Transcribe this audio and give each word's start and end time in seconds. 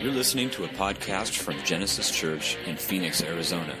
You're 0.00 0.12
listening 0.12 0.48
to 0.52 0.64
a 0.64 0.68
podcast 0.68 1.36
from 1.36 1.62
Genesis 1.62 2.10
Church 2.10 2.56
in 2.64 2.76
Phoenix, 2.76 3.22
Arizona. 3.22 3.76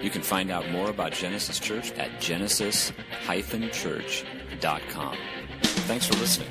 You 0.00 0.10
can 0.10 0.20
find 0.20 0.50
out 0.50 0.68
more 0.70 0.90
about 0.90 1.12
Genesis 1.12 1.60
Church 1.60 1.92
at 1.92 2.20
genesis-church.com. 2.20 5.16
Thanks 5.62 6.06
for 6.08 6.14
listening. 6.14 6.48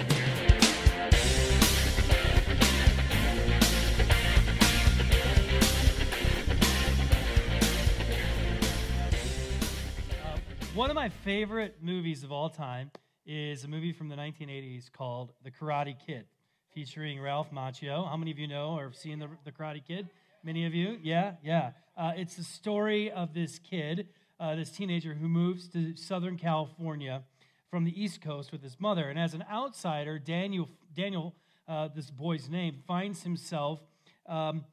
Uh, 10.24 10.38
one 10.74 10.90
of 10.90 10.96
my 10.96 11.10
favorite 11.10 11.80
movies 11.82 12.24
of 12.24 12.32
all 12.32 12.50
time 12.50 12.92
is 13.26 13.66
a 13.66 13.68
movie 13.68 13.92
from 13.92 14.08
the 14.08 14.16
1980s 14.16 14.90
called 14.90 15.34
The 15.44 15.52
Karate 15.52 15.96
Kid, 16.00 16.28
featuring 16.74 17.22
Ralph 17.22 17.52
Macchio. 17.52 18.08
How 18.08 18.18
many 18.18 18.32
of 18.32 18.40
you 18.40 18.48
know 18.48 18.78
or 18.78 18.84
have 18.84 18.96
seen 18.96 19.20
The, 19.20 19.28
the 19.46 19.52
Karate 19.52 19.86
Kid? 19.86 20.10
Many 20.44 20.66
of 20.66 20.74
you? 20.74 20.98
Yeah, 21.04 21.34
yeah. 21.44 21.72
Uh, 21.98 22.14
it's 22.16 22.36
the 22.36 22.44
story 22.44 23.12
of 23.12 23.34
this 23.34 23.60
kid, 23.60 24.08
uh, 24.40 24.56
this 24.56 24.72
teenager 24.72 25.14
who 25.14 25.28
moves 25.28 25.68
to 25.70 25.96
Southern 25.96 26.38
California 26.38 27.24
from 27.70 27.84
the 27.84 28.04
East 28.04 28.22
Coast 28.22 28.52
with 28.52 28.64
his 28.64 28.80
mother. 28.80 29.10
And 29.10 29.20
as 29.20 29.34
an 29.34 29.44
outsider, 29.52 30.18
Daniel, 30.18 30.70
Daniel 30.96 31.36
uh, 31.68 31.88
this 31.96 32.10
boy's 32.10 32.50
name, 32.50 32.84
finds 32.88 33.24
himself 33.24 33.80
um, 34.28 34.66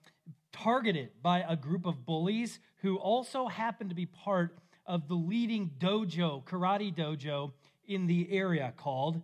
targeted 0.52 1.10
by 1.22 1.44
a 1.48 1.54
group 1.54 1.86
of 1.86 2.04
bullies 2.04 2.58
who 2.78 2.96
also 2.96 3.46
happen 3.46 3.88
to 3.88 3.94
be 3.94 4.06
part 4.06 4.58
of 4.86 5.06
the 5.06 5.14
leading 5.14 5.70
dojo, 5.78 6.42
karate 6.44 6.94
dojo 6.94 7.52
in 7.86 8.06
the 8.06 8.28
area 8.32 8.72
called. 8.76 9.22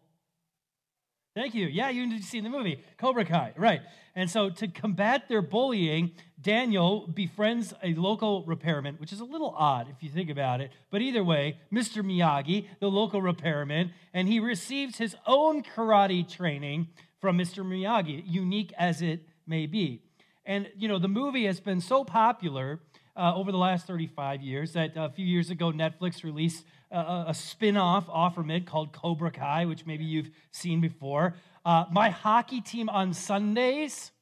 Thank 1.35 1.57
you. 1.57 1.67
Yeah, 1.67 1.91
you 1.91 2.23
see 2.23 2.41
the 2.41 2.49
movie 2.49 2.79
Cobra 2.97 3.25
Kai, 3.25 3.55
right? 3.57 3.81
And 4.15 4.31
so, 4.31 4.51
to 4.51 4.69
combat 4.69 5.29
their 5.29 5.43
bullying, 5.43 6.13
Daniel 6.41 7.09
befriends 7.09 7.75
a 7.83 7.93
local 7.95 8.45
repairman, 8.45 8.95
which 8.99 9.13
is 9.13 9.19
a 9.19 9.25
little 9.25 9.53
odd 9.59 9.89
if 9.91 10.01
you 10.01 10.09
think 10.09 10.31
about 10.31 10.61
it. 10.61 10.71
But 10.93 11.03
either 11.03 11.25
way, 11.25 11.59
Mr. 11.73 12.05
Miyagi, 12.05 12.69
the 12.79 12.89
local 12.89 13.21
repairman, 13.21 13.91
and 14.13 14.29
he 14.29 14.39
receives 14.39 14.99
his 14.99 15.17
own 15.27 15.65
karate 15.65 16.29
training 16.29 16.87
from 17.21 17.37
Mr. 17.37 17.65
Miyagi, 17.65 18.23
unique 18.25 18.73
as 18.79 19.03
it 19.03 19.27
may 19.45 19.67
be. 19.67 20.03
And, 20.47 20.69
you 20.77 20.87
know, 20.87 21.01
the 21.01 21.09
movie 21.09 21.47
has 21.47 21.59
been 21.59 21.81
so 21.81 22.05
popular 22.05 22.79
uh, 23.17 23.33
over 23.35 23.53
the 23.53 23.59
last 23.59 23.87
35 23.87 24.43
years 24.43 24.73
that 24.73 24.93
a 24.97 25.09
few 25.09 25.25
years 25.25 25.51
ago 25.51 25.73
Netflix 25.73 26.25
released 26.25 26.65
a, 26.91 27.27
a 27.29 27.35
spin 27.35 27.77
off 27.77 28.09
off 28.09 28.35
from 28.35 28.51
it 28.51 28.67
called 28.67 28.93
Cobra 28.93 29.31
Kai, 29.31 29.67
which 29.67 29.87
maybe 29.87 30.05
you've 30.05 30.31
seen 30.51 30.81
before. 30.81 31.35
Uh, 31.65 31.85
my 31.91 32.11
hockey 32.11 32.61
team 32.61 32.89
on 32.89 33.13
Sundays, 33.13 34.13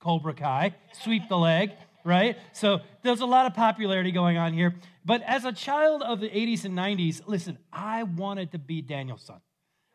Cobra 0.00 0.34
Kai, 0.34 0.74
sweep 1.02 1.28
the 1.28 1.36
leg, 1.36 1.72
right? 2.04 2.36
So 2.52 2.80
there's 3.02 3.20
a 3.20 3.26
lot 3.26 3.46
of 3.46 3.54
popularity 3.54 4.10
going 4.10 4.36
on 4.36 4.52
here. 4.52 4.74
But 5.04 5.22
as 5.22 5.44
a 5.44 5.52
child 5.52 6.02
of 6.02 6.20
the 6.20 6.28
80s 6.28 6.64
and 6.64 6.76
90s, 6.76 7.22
listen, 7.26 7.58
I 7.72 8.04
wanted 8.04 8.52
to 8.52 8.58
be 8.58 8.82
Daniel-san. 8.82 9.40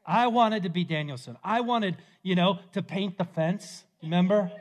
I 0.05 0.28
wanted 0.28 0.64
to 0.64 0.70
be 0.70 0.83
Daniel-san. 0.83 1.38
I 1.44 1.61
wanted, 1.61 1.98
you 2.23 2.36
know, 2.36 2.59
to 2.73 2.81
paint 2.81 3.17
the 3.17 3.25
fence, 3.25 3.83
remember? 4.02 4.52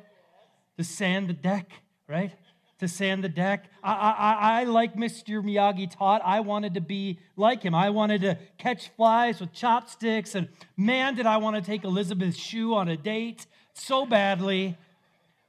To 0.78 0.84
sand 0.84 1.28
the 1.28 1.34
deck, 1.34 1.70
right? 2.09 2.33
To 2.78 2.88
sand 2.88 3.24
the 3.24 3.28
deck. 3.28 3.70
I, 3.82 3.92
I, 3.92 4.60
I, 4.60 4.64
like 4.64 4.94
Mr. 4.96 5.42
Miyagi 5.42 5.91
taught, 5.91 6.20
I 6.24 6.41
wanted 6.41 6.74
to 6.74 6.80
be 6.80 7.19
like 7.36 7.62
him. 7.62 7.74
I 7.74 7.91
wanted 7.91 8.20
to 8.22 8.38
catch 8.58 8.91
flies 8.91 9.41
with 9.41 9.52
chopsticks. 9.52 10.34
And 10.34 10.48
man, 10.77 11.14
did 11.14 11.27
I 11.27 11.38
want 11.38 11.56
to 11.56 11.62
take 11.62 11.84
Elizabeth 11.84 12.36
Shue 12.36 12.74
on 12.74 12.88
a 12.88 12.97
date 12.97 13.47
so 13.72 14.04
badly. 14.04 14.77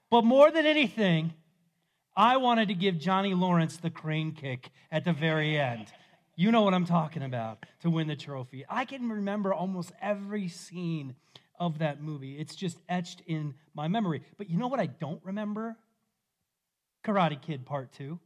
But 0.09 0.23
more 0.23 0.51
than 0.51 0.65
anything, 0.65 1.33
I 2.15 2.37
wanted 2.37 2.69
to 2.69 2.73
give 2.73 2.97
Johnny 2.97 3.33
Lawrence 3.33 3.77
the 3.77 3.89
crane 3.89 4.31
kick 4.31 4.69
at 4.91 5.03
the 5.03 5.13
very 5.13 5.57
end. 5.57 5.87
You 6.35 6.51
know 6.51 6.61
what 6.61 6.73
I'm 6.73 6.85
talking 6.85 7.23
about 7.23 7.65
to 7.81 7.89
win 7.89 8.07
the 8.07 8.15
trophy. 8.15 8.63
I 8.69 8.85
can 8.85 9.09
remember 9.09 9.53
almost 9.53 9.91
every 10.01 10.47
scene 10.47 11.15
of 11.59 11.79
that 11.79 12.01
movie. 12.01 12.37
It's 12.37 12.55
just 12.55 12.77
etched 12.87 13.21
in 13.25 13.55
my 13.73 13.87
memory. 13.87 14.21
But 14.37 14.49
you 14.49 14.57
know 14.57 14.67
what 14.67 14.79
I 14.79 14.85
don't 14.85 15.19
remember? 15.23 15.75
Karate 17.07 17.41
Kid 17.41 17.65
Part 17.65 17.93
2. 17.93 18.19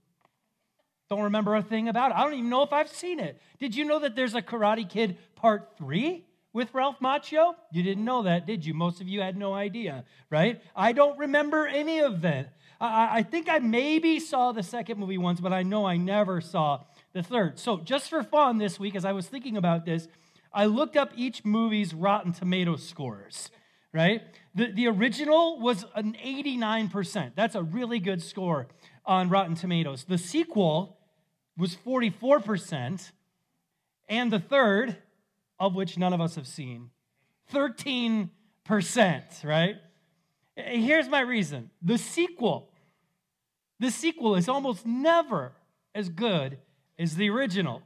Don't 1.09 1.23
remember 1.23 1.55
a 1.55 1.61
thing 1.61 1.87
about 1.87 2.11
it. 2.11 2.17
I 2.17 2.23
don't 2.23 2.33
even 2.33 2.49
know 2.49 2.63
if 2.63 2.73
I've 2.73 2.89
seen 2.89 3.19
it. 3.19 3.39
Did 3.59 3.75
you 3.75 3.85
know 3.85 3.99
that 3.99 4.15
there's 4.15 4.33
a 4.33 4.41
Karate 4.41 4.89
Kid 4.89 5.17
Part 5.35 5.73
3 5.77 6.25
with 6.51 6.73
Ralph 6.73 6.99
Macchio? 6.99 7.53
You 7.71 7.83
didn't 7.83 8.05
know 8.05 8.23
that, 8.23 8.47
did 8.47 8.65
you? 8.65 8.73
Most 8.73 9.01
of 9.01 9.07
you 9.07 9.21
had 9.21 9.37
no 9.37 9.53
idea, 9.53 10.05
right? 10.29 10.61
I 10.75 10.93
don't 10.93 11.17
remember 11.19 11.67
any 11.67 11.99
of 11.99 12.21
that. 12.21 12.53
I, 12.79 13.19
I 13.19 13.23
think 13.23 13.49
I 13.49 13.59
maybe 13.59 14.19
saw 14.19 14.51
the 14.51 14.63
second 14.63 14.99
movie 14.99 15.17
once, 15.17 15.39
but 15.39 15.53
I 15.53 15.63
know 15.63 15.85
I 15.85 15.97
never 15.97 16.41
saw 16.41 16.83
the 17.13 17.21
third. 17.21 17.59
So, 17.59 17.77
just 17.77 18.09
for 18.09 18.23
fun 18.23 18.57
this 18.57 18.79
week, 18.79 18.95
as 18.95 19.05
I 19.05 19.11
was 19.11 19.27
thinking 19.27 19.57
about 19.57 19.85
this, 19.85 20.07
I 20.53 20.65
looked 20.65 20.97
up 20.97 21.11
each 21.15 21.45
movie's 21.45 21.93
Rotten 21.93 22.31
Tomato 22.31 22.77
scores 22.77 23.51
right? 23.93 24.21
The, 24.53 24.71
the 24.71 24.87
original 24.87 25.59
was 25.59 25.85
an 25.95 26.15
89%. 26.23 27.31
That's 27.35 27.55
a 27.55 27.63
really 27.63 27.99
good 27.99 28.21
score 28.21 28.67
on 29.05 29.29
Rotten 29.29 29.55
Tomatoes. 29.55 30.05
The 30.07 30.17
sequel 30.17 30.97
was 31.57 31.75
44%, 31.75 33.11
and 34.09 34.31
the 34.31 34.39
third, 34.39 34.97
of 35.59 35.75
which 35.75 35.97
none 35.97 36.13
of 36.13 36.19
us 36.19 36.35
have 36.35 36.47
seen, 36.47 36.89
13%, 37.53 38.29
right? 39.43 39.75
Eh, 40.57 40.77
here's 40.77 41.07
my 41.07 41.21
reason. 41.21 41.69
The 41.81 41.97
sequel, 41.97 42.69
the 43.79 43.91
sequel 43.91 44.35
is 44.35 44.49
almost 44.49 44.85
never 44.85 45.53
as 45.95 46.09
good 46.09 46.57
as 46.99 47.15
the 47.15 47.29
original. 47.29 47.81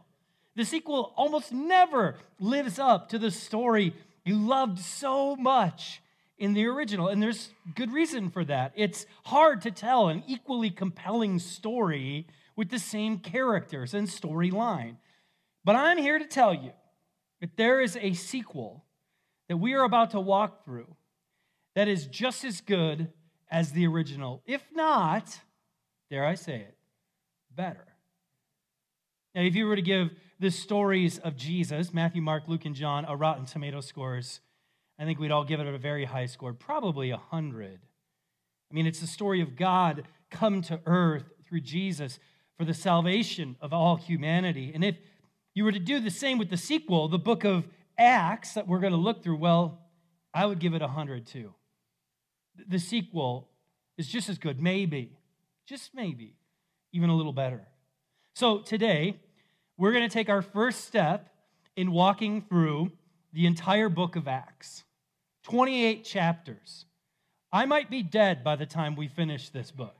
The 0.55 0.65
sequel 0.65 1.13
almost 1.15 1.51
never 1.51 2.15
lives 2.39 2.79
up 2.79 3.09
to 3.09 3.19
the 3.19 3.31
story 3.31 3.93
you 4.23 4.35
loved 4.37 4.79
so 4.79 5.35
much 5.35 6.01
in 6.37 6.53
the 6.53 6.65
original. 6.65 7.07
And 7.07 7.21
there's 7.21 7.51
good 7.75 7.91
reason 7.91 8.29
for 8.29 8.43
that. 8.45 8.73
It's 8.75 9.05
hard 9.25 9.61
to 9.61 9.71
tell 9.71 10.09
an 10.09 10.23
equally 10.27 10.69
compelling 10.69 11.39
story 11.39 12.27
with 12.55 12.69
the 12.69 12.79
same 12.79 13.19
characters 13.19 13.93
and 13.93 14.07
storyline. 14.07 14.97
But 15.63 15.75
I'm 15.75 15.97
here 15.97 16.19
to 16.19 16.25
tell 16.25 16.53
you 16.53 16.71
that 17.41 17.57
there 17.57 17.81
is 17.81 17.97
a 17.97 18.13
sequel 18.13 18.85
that 19.49 19.57
we 19.57 19.73
are 19.73 19.83
about 19.83 20.11
to 20.11 20.19
walk 20.19 20.63
through 20.65 20.95
that 21.75 21.87
is 21.87 22.07
just 22.07 22.43
as 22.43 22.61
good 22.61 23.11
as 23.51 23.71
the 23.71 23.85
original, 23.85 24.41
if 24.45 24.63
not, 24.73 25.39
dare 26.09 26.25
I 26.25 26.35
say 26.35 26.55
it, 26.55 26.77
better. 27.53 27.85
Now, 29.33 29.41
if 29.41 29.55
you 29.55 29.65
were 29.65 29.75
to 29.75 29.81
give 29.81 30.11
the 30.39 30.49
stories 30.49 31.19
of 31.19 31.35
Jesus, 31.35 31.93
Matthew, 31.93 32.21
Mark, 32.21 32.43
Luke, 32.47 32.65
and 32.65 32.75
John, 32.75 33.05
a 33.05 33.15
Rotten 33.15 33.45
Tomato 33.45 33.81
scores, 33.81 34.39
I 34.97 35.03
think 35.03 35.19
we'd 35.19 35.31
all 35.31 35.43
give 35.43 35.59
it 35.59 35.67
a 35.67 35.77
very 35.77 36.05
high 36.05 36.25
score, 36.25 36.53
probably 36.53 37.11
100. 37.11 37.79
I 38.71 38.73
mean, 38.73 38.87
it's 38.87 38.99
the 38.99 39.07
story 39.07 39.41
of 39.41 39.55
God 39.55 40.07
come 40.31 40.61
to 40.63 40.79
earth 40.85 41.25
through 41.47 41.61
Jesus 41.61 42.19
for 42.57 42.65
the 42.65 42.73
salvation 42.73 43.57
of 43.61 43.73
all 43.73 43.97
humanity. 43.97 44.71
And 44.73 44.83
if 44.83 44.95
you 45.53 45.65
were 45.65 45.71
to 45.71 45.79
do 45.79 45.99
the 45.99 46.09
same 46.09 46.37
with 46.37 46.49
the 46.49 46.57
sequel, 46.57 47.07
the 47.07 47.19
book 47.19 47.43
of 47.43 47.67
Acts 47.97 48.53
that 48.53 48.67
we're 48.67 48.79
going 48.79 48.93
to 48.93 48.97
look 48.97 49.23
through, 49.23 49.37
well, 49.37 49.81
I 50.33 50.45
would 50.45 50.59
give 50.59 50.73
it 50.73 50.81
100 50.81 51.27
too. 51.27 51.53
The 52.67 52.79
sequel 52.79 53.49
is 53.97 54.07
just 54.07 54.29
as 54.29 54.37
good, 54.37 54.61
maybe, 54.61 55.17
just 55.65 55.93
maybe, 55.93 56.35
even 56.93 57.09
a 57.09 57.15
little 57.15 57.33
better. 57.33 57.67
So 58.33 58.59
today, 58.59 59.19
we're 59.77 59.91
going 59.91 60.07
to 60.07 60.13
take 60.13 60.29
our 60.29 60.41
first 60.41 60.85
step 60.85 61.29
in 61.75 61.91
walking 61.91 62.41
through 62.41 62.91
the 63.33 63.45
entire 63.45 63.89
book 63.89 64.15
of 64.15 64.27
Acts 64.27 64.84
28 65.45 66.03
chapters. 66.03 66.85
I 67.53 67.67
might 67.67 67.91
be 67.91 68.01
dead 68.01 68.43
by 68.43 68.55
the 68.55 68.65
time 68.65 68.95
we 68.95 69.07
finish 69.07 69.49
this 69.49 69.69
book. 69.69 69.95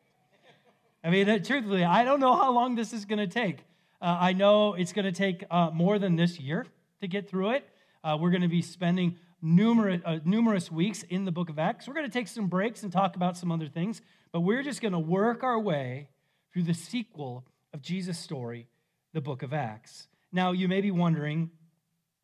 I 1.04 1.12
mean, 1.12 1.30
uh, 1.30 1.38
truthfully, 1.38 1.84
I 1.84 2.04
don't 2.04 2.20
know 2.20 2.36
how 2.36 2.52
long 2.52 2.74
this 2.74 2.94
is 2.94 3.06
going 3.06 3.20
to 3.20 3.28
take. 3.28 3.60
Uh, 4.02 4.18
I 4.22 4.34
know 4.34 4.74
it's 4.74 4.92
going 4.92 5.06
to 5.06 5.12
take 5.12 5.44
uh, 5.52 5.70
more 5.72 6.00
than 6.00 6.16
this 6.16 6.40
year 6.40 6.66
to 7.02 7.08
get 7.08 7.30
through 7.30 7.52
it. 7.52 7.70
Uh, 8.04 8.18
we're 8.20 8.32
going 8.32 8.42
to 8.42 8.48
be 8.48 8.64
spending 8.64 9.18
numerous, 9.40 10.02
uh, 10.04 10.18
numerous 10.26 10.72
weeks 10.72 11.04
in 11.04 11.26
the 11.26 11.32
book 11.32 11.50
of 11.50 11.60
Acts. 11.60 11.88
We're 11.88 11.94
going 11.94 12.10
to 12.10 12.12
take 12.12 12.28
some 12.28 12.48
breaks 12.48 12.82
and 12.82 12.92
talk 12.92 13.16
about 13.16 13.38
some 13.38 13.52
other 13.52 13.68
things, 13.68 14.02
but 14.32 14.42
we're 14.42 14.64
just 14.64 14.82
going 14.82 14.94
to 14.94 15.00
work 15.00 15.44
our 15.44 15.60
way 15.60 16.10
through 16.54 16.64
the 16.64 16.74
sequel 16.74 17.46
of 17.72 17.84
Jesus' 17.84 18.18
story, 18.18 18.68
the 19.14 19.22
book 19.22 19.44
of 19.44 19.54
Acts. 19.54 20.08
Now, 20.32 20.54
you 20.54 20.68
may 20.68 20.82
be 20.82 20.90
wondering, 20.90 21.52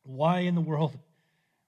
why 0.02 0.40
in 0.40 0.56
the 0.56 0.62
world 0.62 0.98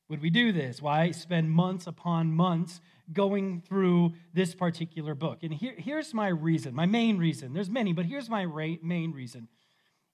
would 0.10 0.22
we 0.22 0.30
do 0.30 0.52
this? 0.52 0.82
Why 0.82 1.12
spend 1.12 1.52
months 1.52 1.88
upon 1.88 2.32
months 2.32 2.82
going 3.12 3.62
through 3.62 4.14
this 4.34 4.54
particular 4.54 5.16
book? 5.16 5.40
And 5.44 5.54
here, 5.54 5.76
here's 5.78 6.14
my 6.14 6.28
reason, 6.28 6.76
my 6.76 6.86
main 6.86 7.18
reason. 7.18 7.54
There's 7.54 7.70
many, 7.70 7.94
but 7.94 8.06
here's 8.06 8.30
my 8.30 8.46
main 8.82 9.12
reason. 9.12 9.48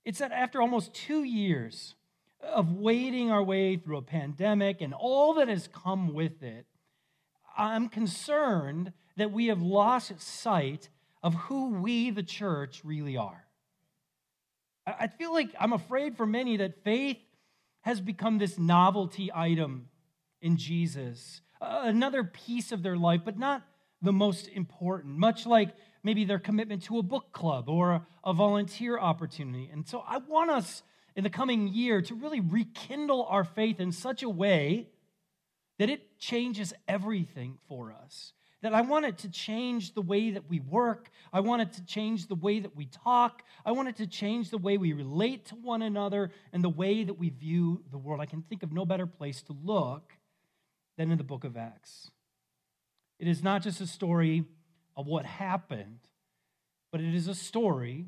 It's 0.06 0.19
that 0.19 0.31
after 0.31 0.62
almost 0.62 0.94
two 0.94 1.24
years 1.24 1.95
of 2.41 2.71
wading 2.71 3.31
our 3.31 3.44
way 3.44 3.75
through 3.75 3.97
a 3.97 4.01
pandemic 4.01 4.81
and 4.81 4.94
all 4.94 5.33
that 5.36 5.47
has 5.47 5.68
come 5.68 6.13
with 6.13 6.41
it, 6.41 6.65
I'm 7.57 7.89
concerned 7.89 8.94
that 9.18 9.31
we 9.31 9.47
have 9.47 9.62
lost 9.62 10.21
sight 10.21 10.89
of 11.21 11.33
who 11.33 11.71
we, 11.81 12.09
the 12.09 12.24
church, 12.24 12.81
really 12.86 13.18
are. 13.18 13.45
I 14.88 15.07
feel 15.07 15.33
like 15.33 15.53
I'm 15.59 15.74
afraid 15.74 16.15
for 16.15 16.25
many 16.25 16.57
that 16.57 16.83
faith 16.83 17.18
has 17.81 18.02
become 18.02 18.38
this 18.38 18.58
novelty 18.58 19.31
item 19.34 19.88
in 20.42 20.58
Jesus, 20.58 21.42
another 21.62 22.24
piece 22.24 22.72
of 22.72 22.84
their 22.84 22.98
life, 22.98 23.22
but 23.26 23.38
not 23.38 23.64
the 24.02 24.14
most 24.14 24.48
important, 24.48 25.18
much 25.18 25.46
like 25.46 25.76
maybe 26.04 26.24
their 26.24 26.40
commitment 26.40 26.84
to 26.84 26.98
a 26.98 27.04
book 27.04 27.31
club 27.31 27.68
or 27.68 28.06
a 28.24 28.34
volunteer 28.34 28.98
opportunity. 28.98 29.70
And 29.72 29.88
so 29.88 30.04
I 30.08 30.18
want 30.18 30.52
us 30.52 30.84
in 31.16 31.24
the 31.24 31.30
coming 31.30 31.68
year 31.68 32.02
to 32.04 32.16
really 32.16 32.40
rekindle 32.40 33.26
our 33.26 33.44
faith 33.44 33.80
in 33.80 33.92
such 33.92 34.24
a 34.24 34.30
way 34.30 34.88
that 35.78 35.90
it 35.90 36.18
changes 36.20 36.74
everything 36.88 37.58
for 37.68 37.92
us. 37.92 38.34
That 38.62 38.74
I 38.74 38.82
wanted 38.82 39.20
to 39.20 39.30
change 39.30 39.94
the 39.94 40.02
way 40.02 40.32
that 40.32 40.50
we 40.50 40.60
work. 40.60 41.10
I 41.32 41.40
wanted 41.40 41.74
to 41.74 41.86
change 41.86 42.28
the 42.28 42.36
way 42.36 42.60
that 42.60 42.76
we 42.76 42.86
talk. 42.86 43.44
I 43.66 43.72
wanted 43.72 43.96
to 43.98 44.08
change 44.08 44.50
the 44.50 44.58
way 44.58 44.78
we 44.78 44.92
relate 44.92 45.46
to 45.46 45.56
one 45.56 45.82
another 45.82 46.32
and 46.52 46.62
the 46.64 46.70
way 46.70 47.04
that 47.06 47.18
we 47.18 47.30
view 47.30 47.84
the 47.90 47.98
world. 47.98 48.20
I 48.20 48.26
can 48.26 48.42
think 48.42 48.64
of 48.64 48.74
no 48.74 48.86
better 48.86 49.06
place 49.06 49.42
to 49.44 49.56
look 49.64 50.14
than 50.98 51.12
in 51.12 51.18
the 51.18 51.24
book 51.24 51.46
of 51.46 51.56
Acts. 51.56 52.12
It 53.18 53.28
is 53.28 53.42
not 53.42 53.64
just 53.64 53.80
a 53.80 53.88
story 53.88 54.44
of 54.98 55.08
what 55.08 55.26
happened, 55.26 56.00
but 56.92 57.00
it 57.00 57.16
is 57.16 57.30
a 57.30 57.36
story 57.36 58.08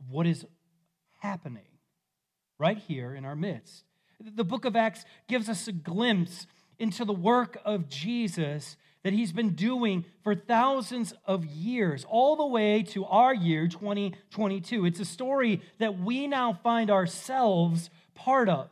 of 0.00 0.10
what 0.10 0.26
is 0.26 0.44
happening 1.20 1.78
right 2.58 2.78
here 2.78 3.14
in 3.14 3.24
our 3.24 3.36
midst. 3.36 3.84
The 4.20 4.44
book 4.44 4.64
of 4.64 4.74
Acts 4.74 5.04
gives 5.28 5.48
us 5.48 5.68
a 5.68 5.72
glimpse 5.72 6.46
into 6.78 7.04
the 7.04 7.12
work 7.12 7.58
of 7.64 7.88
Jesus 7.88 8.76
that 9.04 9.12
he's 9.12 9.32
been 9.32 9.54
doing 9.54 10.04
for 10.22 10.34
thousands 10.34 11.12
of 11.26 11.44
years, 11.44 12.06
all 12.08 12.36
the 12.36 12.46
way 12.46 12.82
to 12.84 13.04
our 13.04 13.34
year 13.34 13.66
2022. 13.66 14.86
It's 14.86 15.00
a 15.00 15.04
story 15.04 15.60
that 15.78 15.98
we 15.98 16.26
now 16.26 16.52
find 16.62 16.90
ourselves 16.90 17.90
part 18.14 18.48
of. 18.48 18.70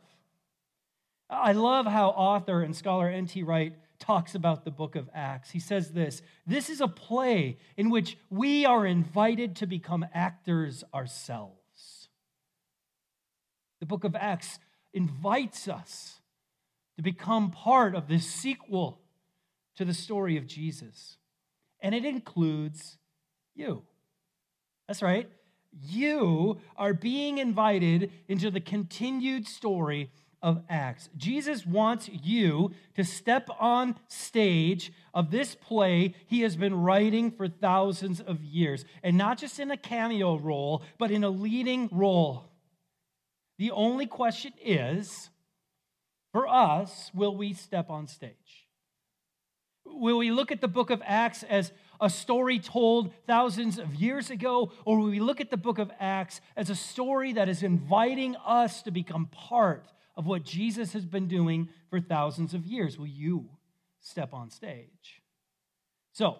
I 1.29 1.51
love 1.51 1.85
how 1.85 2.09
author 2.09 2.61
and 2.61 2.75
scholar 2.75 3.09
N.T. 3.09 3.43
Wright 3.43 3.73
talks 3.99 4.35
about 4.35 4.65
the 4.65 4.71
book 4.71 4.95
of 4.95 5.09
Acts. 5.13 5.51
He 5.51 5.59
says 5.59 5.91
this 5.91 6.21
This 6.45 6.69
is 6.69 6.81
a 6.81 6.87
play 6.87 7.57
in 7.77 7.89
which 7.89 8.17
we 8.29 8.65
are 8.65 8.85
invited 8.85 9.55
to 9.57 9.67
become 9.67 10.05
actors 10.13 10.83
ourselves. 10.93 12.09
The 13.79 13.85
book 13.85 14.03
of 14.03 14.15
Acts 14.15 14.59
invites 14.93 15.67
us 15.67 16.19
to 16.97 17.01
become 17.01 17.51
part 17.51 17.95
of 17.95 18.07
this 18.07 18.25
sequel 18.25 19.00
to 19.77 19.85
the 19.85 19.93
story 19.93 20.37
of 20.37 20.47
Jesus. 20.47 21.17
And 21.81 21.95
it 21.95 22.05
includes 22.05 22.97
you. 23.55 23.83
That's 24.87 25.01
right. 25.01 25.29
You 25.87 26.59
are 26.75 26.93
being 26.93 27.37
invited 27.37 28.11
into 28.27 28.51
the 28.51 28.59
continued 28.59 29.47
story 29.47 30.11
of 30.41 30.63
Acts. 30.69 31.09
Jesus 31.15 31.65
wants 31.65 32.09
you 32.09 32.71
to 32.95 33.03
step 33.03 33.47
on 33.59 33.95
stage 34.07 34.91
of 35.13 35.29
this 35.31 35.55
play 35.55 36.15
he 36.25 36.41
has 36.41 36.55
been 36.55 36.81
writing 36.81 37.31
for 37.31 37.47
thousands 37.47 38.19
of 38.19 38.43
years, 38.43 38.83
and 39.03 39.17
not 39.17 39.37
just 39.37 39.59
in 39.59 39.71
a 39.71 39.77
cameo 39.77 40.37
role, 40.37 40.83
but 40.97 41.11
in 41.11 41.23
a 41.23 41.29
leading 41.29 41.87
role. 41.91 42.49
The 43.59 43.71
only 43.71 44.07
question 44.07 44.53
is 44.63 45.29
for 46.31 46.47
us, 46.47 47.11
will 47.13 47.35
we 47.35 47.53
step 47.53 47.89
on 47.89 48.07
stage? 48.07 48.60
Will 49.93 50.17
we 50.17 50.31
look 50.31 50.51
at 50.51 50.61
the 50.61 50.67
book 50.67 50.89
of 50.89 51.01
Acts 51.05 51.43
as 51.43 51.71
a 51.99 52.09
story 52.09 52.59
told 52.59 53.13
thousands 53.27 53.77
of 53.77 53.93
years 53.93 54.29
ago, 54.29 54.71
or 54.85 54.97
will 54.97 55.09
we 55.09 55.19
look 55.19 55.39
at 55.39 55.51
the 55.51 55.57
book 55.57 55.77
of 55.77 55.91
Acts 55.99 56.41
as 56.57 56.69
a 56.69 56.75
story 56.75 57.33
that 57.33 57.47
is 57.47 57.61
inviting 57.61 58.35
us 58.37 58.81
to 58.83 58.91
become 58.91 59.27
part 59.27 59.85
of 60.15 60.25
what 60.25 60.43
Jesus 60.43 60.93
has 60.93 61.05
been 61.05 61.27
doing 61.27 61.69
for 61.89 61.99
thousands 61.99 62.53
of 62.53 62.65
years? 62.65 62.97
Will 62.97 63.07
you 63.07 63.49
step 63.99 64.33
on 64.33 64.49
stage? 64.49 65.21
So, 66.11 66.37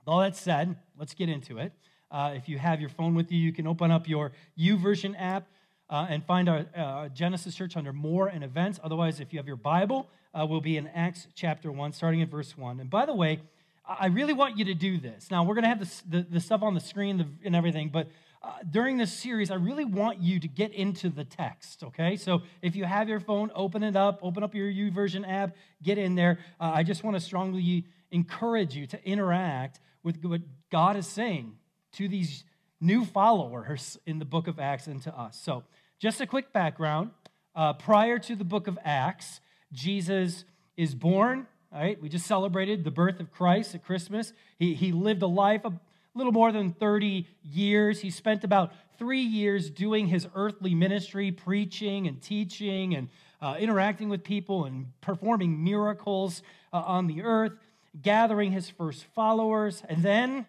with 0.00 0.08
all 0.08 0.20
that 0.20 0.34
said, 0.34 0.76
let's 0.98 1.14
get 1.14 1.28
into 1.28 1.58
it. 1.58 1.72
Uh, 2.10 2.32
if 2.34 2.48
you 2.48 2.58
have 2.58 2.80
your 2.80 2.90
phone 2.90 3.14
with 3.14 3.30
you, 3.30 3.38
you 3.38 3.52
can 3.52 3.66
open 3.66 3.90
up 3.90 4.08
your 4.08 4.32
YouVersion 4.58 5.14
app 5.18 5.46
uh, 5.88 6.06
and 6.08 6.24
find 6.24 6.48
our 6.48 6.66
uh, 6.76 7.08
Genesis 7.08 7.54
Church 7.54 7.76
under 7.76 7.92
More 7.92 8.28
and 8.28 8.42
Events. 8.42 8.80
Otherwise, 8.82 9.20
if 9.20 9.32
you 9.32 9.38
have 9.38 9.46
your 9.46 9.56
Bible, 9.56 10.08
uh, 10.34 10.46
we'll 10.48 10.60
be 10.60 10.76
in 10.76 10.88
Acts 10.88 11.26
chapter 11.34 11.70
1, 11.70 11.92
starting 11.92 12.22
at 12.22 12.28
verse 12.28 12.56
1. 12.56 12.80
And 12.80 12.88
by 12.88 13.06
the 13.06 13.14
way, 13.14 13.40
I 13.86 14.06
really 14.06 14.32
want 14.32 14.58
you 14.58 14.64
to 14.66 14.74
do 14.74 14.98
this. 14.98 15.30
Now, 15.30 15.44
we're 15.44 15.54
going 15.54 15.64
to 15.64 15.68
have 15.68 16.02
the, 16.08 16.26
the 16.28 16.40
stuff 16.40 16.62
on 16.62 16.74
the 16.74 16.80
screen 16.80 17.38
and 17.44 17.56
everything, 17.56 17.88
but 17.88 18.08
uh, 18.42 18.54
during 18.68 18.96
this 18.96 19.12
series, 19.12 19.50
I 19.50 19.54
really 19.54 19.84
want 19.84 20.20
you 20.20 20.40
to 20.40 20.48
get 20.48 20.72
into 20.72 21.08
the 21.10 21.24
text, 21.24 21.84
okay? 21.84 22.16
So 22.16 22.42
if 22.60 22.74
you 22.74 22.84
have 22.84 23.08
your 23.08 23.20
phone, 23.20 23.52
open 23.54 23.84
it 23.84 23.94
up, 23.94 24.18
open 24.20 24.42
up 24.42 24.54
your 24.54 24.68
YouVersion 24.68 25.28
app, 25.28 25.54
get 25.82 25.96
in 25.96 26.16
there. 26.16 26.38
Uh, 26.60 26.72
I 26.74 26.82
just 26.82 27.04
want 27.04 27.14
to 27.14 27.20
strongly 27.20 27.84
encourage 28.10 28.74
you 28.74 28.86
to 28.88 29.04
interact 29.08 29.80
with 30.02 30.24
what 30.24 30.40
God 30.70 30.96
is 30.96 31.06
saying 31.06 31.56
to 31.92 32.08
these 32.08 32.44
new 32.80 33.04
followers 33.04 33.96
in 34.06 34.18
the 34.18 34.24
book 34.24 34.48
of 34.48 34.58
Acts 34.58 34.88
and 34.88 35.00
to 35.02 35.16
us. 35.16 35.40
So 35.40 35.62
just 36.00 36.20
a 36.20 36.26
quick 36.26 36.52
background. 36.52 37.10
Uh, 37.54 37.74
prior 37.74 38.18
to 38.18 38.34
the 38.34 38.44
book 38.44 38.66
of 38.66 38.78
Acts, 38.82 39.40
Jesus 39.72 40.44
is 40.76 40.94
born. 40.94 41.46
Right, 41.72 42.00
we 42.02 42.10
just 42.10 42.26
celebrated 42.26 42.84
the 42.84 42.90
birth 42.90 43.18
of 43.18 43.32
Christ 43.32 43.74
at 43.74 43.82
Christmas. 43.82 44.34
He, 44.58 44.74
he 44.74 44.92
lived 44.92 45.22
a 45.22 45.26
life 45.26 45.64
a 45.64 45.72
little 46.14 46.32
more 46.32 46.52
than 46.52 46.72
30 46.72 47.26
years. 47.42 48.00
He 48.00 48.10
spent 48.10 48.44
about 48.44 48.74
three 48.98 49.22
years 49.22 49.70
doing 49.70 50.06
his 50.06 50.28
earthly 50.34 50.74
ministry, 50.74 51.32
preaching 51.32 52.06
and 52.06 52.20
teaching 52.20 52.94
and 52.94 53.08
uh, 53.40 53.56
interacting 53.58 54.08
with 54.08 54.22
people 54.22 54.64
and 54.64 54.92
performing 55.00 55.64
miracles 55.64 56.42
uh, 56.72 56.82
on 56.86 57.06
the 57.06 57.22
earth, 57.22 57.52
gathering 58.00 58.52
his 58.52 58.70
first 58.70 59.04
followers. 59.14 59.82
And 59.88 60.02
then 60.02 60.46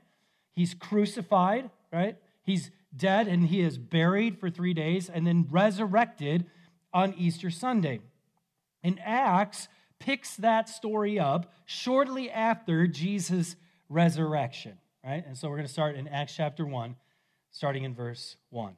he's 0.52 0.74
crucified, 0.74 1.70
right? 1.92 2.18
He's 2.44 2.70
dead 2.96 3.28
and 3.28 3.48
he 3.48 3.62
is 3.62 3.78
buried 3.78 4.38
for 4.40 4.50
three 4.50 4.74
days 4.74 5.10
and 5.10 5.26
then 5.26 5.48
resurrected 5.50 6.46
on 6.94 7.14
Easter 7.18 7.50
Sunday. 7.50 8.02
And 8.84 9.00
Acts 9.04 9.68
picks 10.00 10.36
that 10.38 10.68
story 10.68 11.20
up 11.20 11.54
shortly 11.66 12.30
after 12.30 12.88
Jesus' 12.88 13.56
resurrection, 13.90 14.78
right? 15.04 15.26
And 15.26 15.38
so 15.38 15.50
we're 15.50 15.56
going 15.56 15.68
to 15.68 15.74
start 15.74 15.96
in 15.96 16.08
Acts 16.08 16.36
chapter 16.36 16.66
1, 16.66 16.96
starting 17.52 17.84
in 17.84 17.96
verse 17.96 18.36
1. 18.50 18.76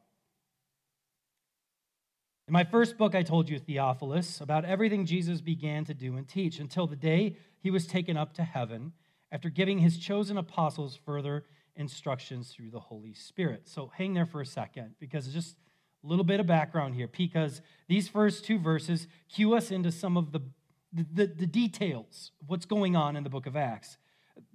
In 2.47 2.53
my 2.53 2.63
first 2.63 2.97
book, 2.99 3.15
I 3.15 3.23
told 3.23 3.49
you, 3.49 3.57
Theophilus, 3.57 4.39
about 4.39 4.65
everything 4.65 5.07
Jesus 5.07 5.41
began 5.41 5.83
to 5.85 5.95
do 5.95 6.15
and 6.15 6.27
teach 6.27 6.59
until 6.59 6.85
the 6.85 6.95
day 6.95 7.37
he 7.59 7.71
was 7.71 7.87
taken 7.87 8.17
up 8.17 8.33
to 8.33 8.43
heaven 8.43 8.93
after 9.31 9.49
giving 9.49 9.79
his 9.79 9.97
chosen 9.97 10.37
apostles 10.37 10.95
further 10.95 11.45
instructions 11.75 12.51
through 12.51 12.69
the 12.69 12.79
Holy 12.79 13.15
Spirit. 13.15 13.67
So 13.67 13.91
hang 13.95 14.13
there 14.13 14.27
for 14.27 14.41
a 14.41 14.45
second 14.45 14.93
because 14.99 15.27
just 15.33 15.57
a 16.05 16.07
little 16.07 16.23
bit 16.23 16.39
of 16.39 16.45
background 16.45 16.95
here 16.95 17.09
because 17.17 17.61
these 17.87 18.07
first 18.07 18.45
two 18.45 18.59
verses 18.59 19.07
cue 19.33 19.55
us 19.55 19.71
into 19.71 19.91
some 19.91 20.17
of 20.17 20.31
the, 20.31 20.41
the, 20.93 21.25
the 21.25 21.47
details 21.47 22.31
of 22.41 22.49
what's 22.49 22.65
going 22.65 22.95
on 22.95 23.15
in 23.15 23.23
the 23.23 23.29
book 23.29 23.47
of 23.47 23.55
Acts. 23.55 23.97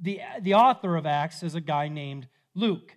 The, 0.00 0.20
the 0.40 0.54
author 0.54 0.96
of 0.96 1.06
Acts 1.06 1.42
is 1.42 1.54
a 1.54 1.60
guy 1.60 1.88
named 1.88 2.28
Luke. 2.54 2.96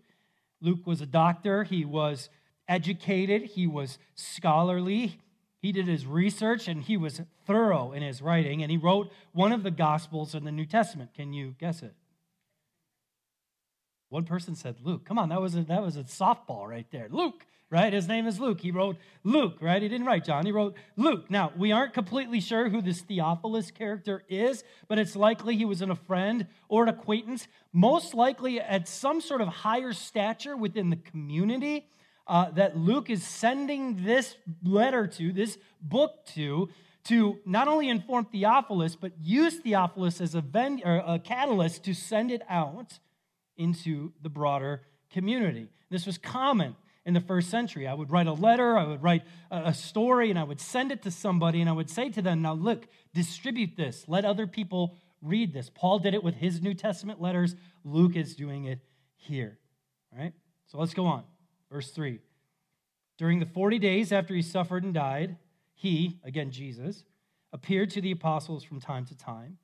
Luke 0.61 0.85
was 0.85 1.01
a 1.01 1.05
doctor, 1.05 1.63
he 1.63 1.83
was 1.83 2.29
educated, 2.67 3.43
he 3.43 3.67
was 3.67 3.97
scholarly, 4.15 5.19
he 5.59 5.71
did 5.71 5.87
his 5.87 6.05
research, 6.05 6.67
and 6.67 6.83
he 6.83 6.95
was 6.95 7.21
thorough 7.45 7.91
in 7.91 8.03
his 8.03 8.21
writing, 8.21 8.61
and 8.61 8.71
he 8.71 8.77
wrote 8.77 9.11
one 9.31 9.51
of 9.51 9.63
the 9.63 9.71
Gospels 9.71 10.35
in 10.35 10.43
the 10.43 10.51
New 10.51 10.65
Testament. 10.65 11.13
Can 11.13 11.33
you 11.33 11.55
guess 11.59 11.81
it? 11.81 11.93
One 14.09 14.25
person 14.25 14.55
said 14.55 14.75
Luke. 14.83 15.05
Come 15.05 15.17
on, 15.17 15.29
that 15.29 15.41
was 15.41 15.55
a, 15.55 15.63
that 15.63 15.81
was 15.81 15.97
a 15.97 16.03
softball 16.03 16.67
right 16.67 16.85
there. 16.91 17.07
Luke, 17.09 17.45
right? 17.73 17.91
His 17.91 18.07
name 18.07 18.27
is 18.27 18.39
Luke. 18.39 18.61
He 18.61 18.69
wrote 18.69 18.97
Luke, 19.23 19.57
right? 19.59 19.81
He 19.81 19.89
didn't 19.89 20.05
write 20.05 20.23
John. 20.23 20.45
He 20.45 20.51
wrote 20.51 20.75
Luke. 20.95 21.31
Now, 21.31 21.51
we 21.57 21.71
aren't 21.71 21.91
completely 21.91 22.39
sure 22.39 22.69
who 22.69 22.83
this 22.83 23.01
Theophilus 23.01 23.71
character 23.71 24.23
is, 24.29 24.63
but 24.87 24.99
it's 24.99 25.15
likely 25.15 25.57
he 25.57 25.65
was 25.65 25.81
in 25.81 25.89
a 25.89 25.95
friend 25.95 26.45
or 26.69 26.83
an 26.83 26.89
acquaintance, 26.89 27.47
most 27.73 28.13
likely 28.13 28.61
at 28.61 28.87
some 28.87 29.19
sort 29.19 29.41
of 29.41 29.47
higher 29.47 29.91
stature 29.91 30.55
within 30.55 30.91
the 30.91 30.97
community 30.97 31.87
uh, 32.27 32.51
that 32.51 32.77
Luke 32.77 33.09
is 33.09 33.23
sending 33.23 34.03
this 34.05 34.35
letter 34.63 35.07
to, 35.07 35.33
this 35.33 35.57
book 35.81 36.27
to, 36.35 36.69
to 37.05 37.39
not 37.43 37.67
only 37.67 37.89
inform 37.89 38.25
Theophilus, 38.25 38.95
but 38.95 39.13
use 39.19 39.55
Theophilus 39.55 40.21
as 40.21 40.35
a, 40.35 40.41
ven- 40.41 40.83
a 40.85 41.17
catalyst 41.17 41.83
to 41.85 41.95
send 41.95 42.29
it 42.29 42.43
out 42.47 42.99
into 43.57 44.13
the 44.21 44.29
broader 44.29 44.83
community. 45.11 45.69
This 45.89 46.05
was 46.05 46.19
common 46.19 46.75
in 47.05 47.13
the 47.13 47.21
first 47.21 47.49
century. 47.49 47.87
I 47.87 47.93
would 47.93 48.11
write 48.11 48.27
a 48.27 48.33
letter, 48.33 48.77
I 48.77 48.85
would 48.85 49.03
write 49.03 49.23
a 49.51 49.73
story, 49.73 50.29
and 50.29 50.39
I 50.39 50.43
would 50.43 50.61
send 50.61 50.91
it 50.91 51.01
to 51.03 51.11
somebody, 51.11 51.61
and 51.61 51.69
I 51.69 51.73
would 51.73 51.89
say 51.89 52.09
to 52.09 52.21
them, 52.21 52.41
Now, 52.41 52.53
look, 52.53 52.87
distribute 53.13 53.75
this, 53.75 54.05
let 54.07 54.25
other 54.25 54.47
people 54.47 54.97
read 55.21 55.53
this. 55.53 55.69
Paul 55.73 55.99
did 55.99 56.13
it 56.13 56.23
with 56.23 56.35
his 56.35 56.61
New 56.61 56.73
Testament 56.73 57.21
letters. 57.21 57.55
Luke 57.83 58.15
is 58.15 58.35
doing 58.35 58.65
it 58.65 58.79
here. 59.15 59.57
All 60.11 60.19
right? 60.19 60.33
So 60.67 60.77
let's 60.77 60.93
go 60.93 61.05
on. 61.05 61.23
Verse 61.71 61.89
3. 61.91 62.19
During 63.17 63.39
the 63.39 63.45
40 63.45 63.79
days 63.79 64.11
after 64.11 64.33
he 64.33 64.41
suffered 64.41 64.83
and 64.83 64.93
died, 64.93 65.37
he, 65.73 66.19
again 66.23 66.51
Jesus, 66.51 67.03
appeared 67.51 67.89
to 67.91 68.01
the 68.01 68.11
apostles 68.11 68.63
from 68.63 68.79
time 68.79 69.05
to 69.05 69.17
time, 69.17 69.57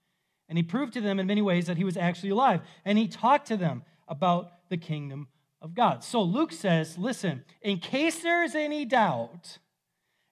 and 0.48 0.58
he 0.58 0.64
proved 0.64 0.94
to 0.94 1.02
them 1.02 1.20
in 1.20 1.28
many 1.28 1.42
ways 1.42 1.68
that 1.68 1.78
he 1.78 1.84
was 1.84 1.98
actually 1.98 2.30
alive, 2.30 2.62
and 2.86 2.98
he 2.98 3.08
talked 3.08 3.48
to 3.48 3.58
them 3.58 3.84
about 4.08 4.52
the 4.70 4.78
kingdom 4.78 5.28
of 5.62 5.76
God. 5.76 6.04
So 6.04 6.22
Luke 6.22 6.52
says, 6.52 6.98
listen, 6.98 7.44
in 7.62 7.80
case 7.80 8.22
there's 8.22 8.56
any 8.56 8.86
doubt, 8.86 9.58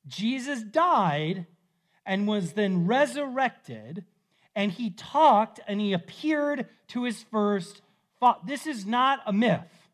Jesus 0.08 0.64
died 0.64 1.46
and 2.06 2.28
was 2.28 2.54
then 2.54 2.88
resurrected, 2.88 4.06
and 4.56 4.72
he 4.72 4.90
talked 4.90 5.60
and 5.68 5.82
he 5.82 5.92
appeared 5.92 6.68
to 6.90 7.04
his 7.04 7.24
first. 7.24 7.82
This 8.46 8.66
is 8.66 8.86
not 8.86 9.20
a 9.26 9.34
myth. 9.34 9.90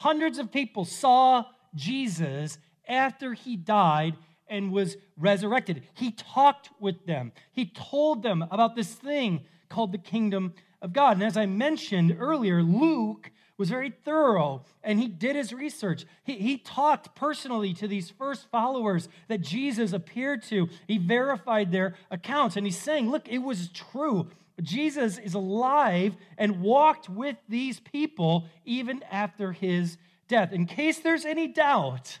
Hundreds 0.00 0.38
of 0.38 0.50
people 0.50 0.84
saw 0.84 1.44
Jesus 1.74 2.58
after 2.88 3.32
he 3.34 3.56
died 3.56 4.16
and 4.48 4.72
was 4.72 4.96
resurrected. 5.16 5.84
He 5.94 6.10
talked 6.10 6.68
with 6.78 7.06
them, 7.06 7.32
he 7.52 7.66
told 7.66 8.22
them 8.22 8.44
about 8.50 8.74
this 8.74 8.92
thing 8.92 9.46
called 9.68 9.92
the 9.92 9.98
kingdom 9.98 10.54
of 10.82 10.92
God. 10.92 11.16
And 11.16 11.24
as 11.24 11.36
I 11.36 11.46
mentioned 11.46 12.16
earlier, 12.18 12.62
Luke 12.62 13.30
was 13.56 13.68
very 13.68 13.90
thorough 14.04 14.64
and 14.82 14.98
he 14.98 15.06
did 15.06 15.36
his 15.36 15.52
research. 15.52 16.04
He, 16.24 16.34
he 16.34 16.58
talked 16.58 17.14
personally 17.14 17.72
to 17.74 17.86
these 17.86 18.10
first 18.10 18.50
followers 18.50 19.08
that 19.28 19.40
Jesus 19.40 19.92
appeared 19.92 20.42
to. 20.44 20.68
He 20.88 20.98
verified 20.98 21.70
their 21.70 21.94
accounts 22.10 22.56
and 22.56 22.66
he's 22.66 22.78
saying, 22.78 23.10
look, 23.10 23.28
it 23.28 23.38
was 23.38 23.68
true. 23.68 24.28
Jesus 24.62 25.18
is 25.18 25.34
alive 25.34 26.16
and 26.38 26.60
walked 26.60 27.08
with 27.08 27.36
these 27.48 27.80
people 27.80 28.46
even 28.64 29.02
after 29.10 29.52
his 29.52 29.98
death. 30.28 30.52
In 30.52 30.66
case 30.66 31.00
there's 31.00 31.24
any 31.24 31.48
doubt 31.48 32.18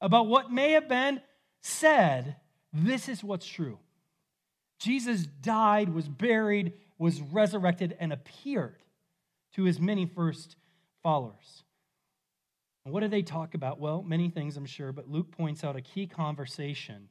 about 0.00 0.26
what 0.26 0.52
may 0.52 0.72
have 0.72 0.88
been 0.88 1.20
said, 1.62 2.36
this 2.72 3.08
is 3.08 3.24
what's 3.24 3.46
true. 3.46 3.78
Jesus 4.78 5.26
died, 5.40 5.94
was 5.94 6.08
buried, 6.08 6.74
was 6.98 7.20
resurrected, 7.20 7.96
and 7.98 8.12
appeared 8.12 8.83
to 9.54 9.64
his 9.64 9.80
many 9.80 10.06
first 10.06 10.56
followers. 11.02 11.64
And 12.84 12.92
what 12.92 13.00
do 13.00 13.08
they 13.08 13.22
talk 13.22 13.54
about? 13.54 13.80
Well, 13.80 14.02
many 14.02 14.28
things, 14.28 14.56
I'm 14.56 14.66
sure, 14.66 14.92
but 14.92 15.08
Luke 15.08 15.30
points 15.30 15.64
out 15.64 15.76
a 15.76 15.80
key 15.80 16.06
conversation 16.06 17.08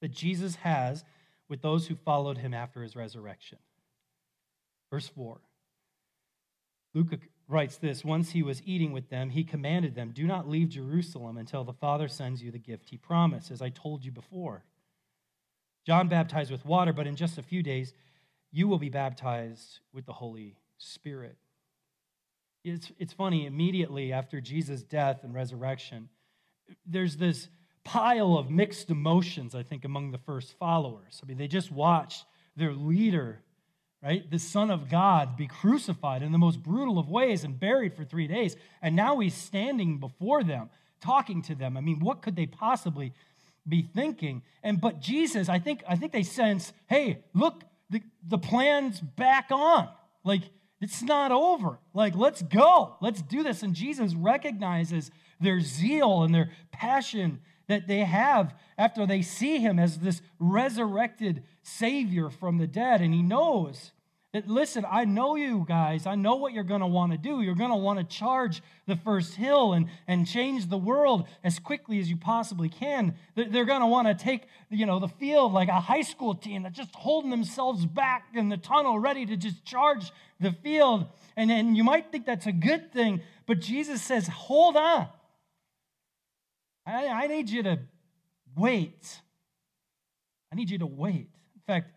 that 0.00 0.12
Jesus 0.12 0.56
has 0.56 1.04
with 1.48 1.62
those 1.62 1.86
who 1.86 1.94
followed 1.94 2.38
him 2.38 2.54
after 2.54 2.82
his 2.82 2.94
resurrection. 2.94 3.58
Verse 4.90 5.08
4. 5.08 5.40
Luke 6.94 7.18
writes 7.48 7.76
this 7.76 8.04
Once 8.04 8.30
he 8.30 8.42
was 8.42 8.62
eating 8.64 8.92
with 8.92 9.10
them, 9.10 9.30
he 9.30 9.44
commanded 9.44 9.94
them, 9.94 10.12
Do 10.14 10.26
not 10.26 10.48
leave 10.48 10.68
Jerusalem 10.68 11.36
until 11.36 11.64
the 11.64 11.72
Father 11.72 12.06
sends 12.06 12.42
you 12.42 12.50
the 12.50 12.58
gift 12.58 12.90
he 12.90 12.96
promised, 12.96 13.50
as 13.50 13.60
I 13.60 13.70
told 13.70 14.04
you 14.04 14.12
before. 14.12 14.64
John 15.86 16.08
baptized 16.08 16.50
with 16.50 16.64
water, 16.64 16.92
but 16.92 17.06
in 17.06 17.16
just 17.16 17.36
a 17.36 17.42
few 17.42 17.62
days, 17.62 17.92
you 18.52 18.68
will 18.68 18.78
be 18.78 18.88
baptized 18.88 19.80
with 19.92 20.06
the 20.06 20.12
Holy 20.12 20.56
Spirit. 20.84 21.36
It's, 22.62 22.90
it's 22.98 23.12
funny, 23.12 23.46
immediately 23.46 24.12
after 24.12 24.40
Jesus' 24.40 24.82
death 24.82 25.20
and 25.22 25.34
resurrection, 25.34 26.08
there's 26.86 27.16
this 27.16 27.48
pile 27.84 28.36
of 28.38 28.50
mixed 28.50 28.90
emotions, 28.90 29.54
I 29.54 29.62
think, 29.62 29.84
among 29.84 30.12
the 30.12 30.18
first 30.18 30.58
followers. 30.58 31.20
I 31.22 31.26
mean, 31.26 31.36
they 31.36 31.48
just 31.48 31.70
watched 31.70 32.24
their 32.56 32.72
leader, 32.72 33.40
right, 34.02 34.30
the 34.30 34.38
Son 34.38 34.70
of 34.70 34.88
God, 34.88 35.36
be 35.36 35.46
crucified 35.46 36.22
in 36.22 36.32
the 36.32 36.38
most 36.38 36.62
brutal 36.62 36.98
of 36.98 37.10
ways 37.10 37.44
and 37.44 37.60
buried 37.60 37.94
for 37.94 38.04
three 38.04 38.26
days. 38.26 38.56
And 38.80 38.96
now 38.96 39.18
he's 39.18 39.34
standing 39.34 39.98
before 39.98 40.42
them, 40.42 40.70
talking 41.02 41.42
to 41.42 41.54
them. 41.54 41.76
I 41.76 41.80
mean, 41.82 42.00
what 42.00 42.22
could 42.22 42.36
they 42.36 42.46
possibly 42.46 43.12
be 43.68 43.82
thinking? 43.82 44.42
And 44.62 44.80
but 44.80 45.00
Jesus, 45.00 45.50
I 45.50 45.58
think, 45.58 45.82
I 45.86 45.96
think 45.96 46.12
they 46.12 46.22
sense, 46.22 46.72
hey, 46.86 47.24
look, 47.34 47.62
the, 47.90 48.00
the 48.26 48.38
plan's 48.38 49.00
back 49.00 49.50
on. 49.50 49.88
Like, 50.24 50.44
it's 50.84 51.02
not 51.02 51.32
over. 51.32 51.78
Like, 51.94 52.14
let's 52.14 52.42
go. 52.42 52.96
Let's 53.00 53.22
do 53.22 53.42
this. 53.42 53.62
And 53.62 53.72
Jesus 53.72 54.14
recognizes 54.14 55.10
their 55.40 55.60
zeal 55.60 56.22
and 56.22 56.34
their 56.34 56.50
passion 56.72 57.40
that 57.68 57.88
they 57.88 58.00
have 58.00 58.54
after 58.76 59.06
they 59.06 59.22
see 59.22 59.56
him 59.56 59.78
as 59.78 60.00
this 60.00 60.20
resurrected 60.38 61.42
Savior 61.62 62.28
from 62.28 62.58
the 62.58 62.66
dead. 62.66 63.00
And 63.00 63.14
he 63.14 63.22
knows 63.22 63.92
that, 64.34 64.48
listen, 64.48 64.84
I 64.90 65.04
know 65.04 65.36
you 65.36 65.64
guys. 65.66 66.06
I 66.06 66.16
know 66.16 66.34
what 66.34 66.52
you're 66.52 66.64
going 66.64 66.80
to 66.80 66.88
want 66.88 67.12
to 67.12 67.18
do. 67.18 67.40
You're 67.40 67.54
going 67.54 67.70
to 67.70 67.76
want 67.76 68.00
to 68.00 68.04
charge 68.04 68.64
the 68.84 68.96
first 68.96 69.36
hill 69.36 69.74
and, 69.74 69.86
and 70.08 70.26
change 70.26 70.68
the 70.68 70.76
world 70.76 71.28
as 71.44 71.60
quickly 71.60 72.00
as 72.00 72.10
you 72.10 72.16
possibly 72.16 72.68
can. 72.68 73.14
They're 73.36 73.64
going 73.64 73.80
to 73.80 73.86
want 73.86 74.08
to 74.08 74.14
take, 74.14 74.48
you 74.70 74.86
know, 74.86 74.98
the 74.98 75.06
field 75.06 75.52
like 75.52 75.68
a 75.68 75.78
high 75.78 76.02
school 76.02 76.34
team 76.34 76.64
that's 76.64 76.76
just 76.76 76.92
holding 76.96 77.30
themselves 77.30 77.86
back 77.86 78.26
in 78.34 78.48
the 78.48 78.56
tunnel, 78.56 78.98
ready 78.98 79.24
to 79.24 79.36
just 79.36 79.64
charge 79.64 80.10
the 80.40 80.50
field. 80.50 81.06
And, 81.36 81.52
and 81.52 81.76
you 81.76 81.84
might 81.84 82.10
think 82.10 82.26
that's 82.26 82.46
a 82.46 82.52
good 82.52 82.92
thing, 82.92 83.20
but 83.46 83.60
Jesus 83.60 84.02
says, 84.02 84.26
hold 84.26 84.76
on. 84.76 85.06
I, 86.84 87.06
I 87.06 87.26
need 87.28 87.50
you 87.50 87.62
to 87.62 87.78
wait. 88.56 89.20
I 90.52 90.56
need 90.56 90.70
you 90.70 90.78
to 90.78 90.86
wait. 90.86 91.28
In 91.54 91.62
fact, 91.68 91.93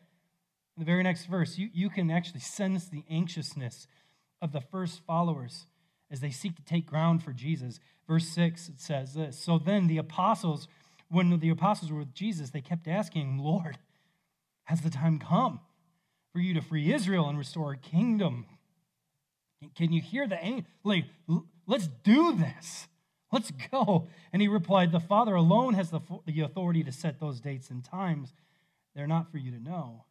in 0.77 0.81
the 0.81 0.85
very 0.85 1.01
next 1.01 1.25
verse, 1.25 1.57
you, 1.57 1.69
you 1.73 1.89
can 1.89 2.11
actually 2.11 2.39
sense 2.39 2.87
the 2.87 3.03
anxiousness 3.09 3.87
of 4.43 4.51
the 4.51 4.61
first 4.61 5.01
followers 5.07 5.65
as 6.11 6.19
they 6.19 6.29
seek 6.29 6.55
to 6.55 6.63
take 6.63 6.85
ground 6.85 7.23
for 7.23 7.33
Jesus. 7.33 7.79
Verse 8.07 8.27
6, 8.27 8.69
it 8.69 8.79
says 8.79 9.15
this 9.15 9.39
So 9.39 9.57
then 9.57 9.87
the 9.87 9.97
apostles, 9.97 10.67
when 11.09 11.39
the 11.39 11.49
apostles 11.49 11.91
were 11.91 11.99
with 11.99 12.13
Jesus, 12.13 12.51
they 12.51 12.61
kept 12.61 12.87
asking, 12.87 13.39
Lord, 13.39 13.79
has 14.65 14.81
the 14.81 14.91
time 14.91 15.17
come 15.17 15.61
for 16.31 16.39
you 16.39 16.53
to 16.53 16.61
free 16.61 16.93
Israel 16.93 17.27
and 17.27 17.39
restore 17.39 17.71
a 17.71 17.77
kingdom? 17.77 18.45
Can 19.75 19.91
you 19.91 20.01
hear 20.01 20.27
the 20.27 20.63
like? 20.83 21.05
Let's 21.65 21.87
do 22.03 22.37
this. 22.37 22.87
Let's 23.31 23.51
go. 23.71 24.07
And 24.31 24.43
he 24.43 24.47
replied, 24.47 24.91
The 24.91 24.99
Father 24.99 25.33
alone 25.33 25.73
has 25.73 25.89
the, 25.89 26.01
the 26.27 26.41
authority 26.41 26.83
to 26.83 26.91
set 26.91 27.19
those 27.19 27.41
dates 27.41 27.71
and 27.71 27.83
times. 27.83 28.31
They're 28.95 29.07
not 29.07 29.31
for 29.31 29.39
you 29.39 29.51
to 29.51 29.59
know. 29.59 30.05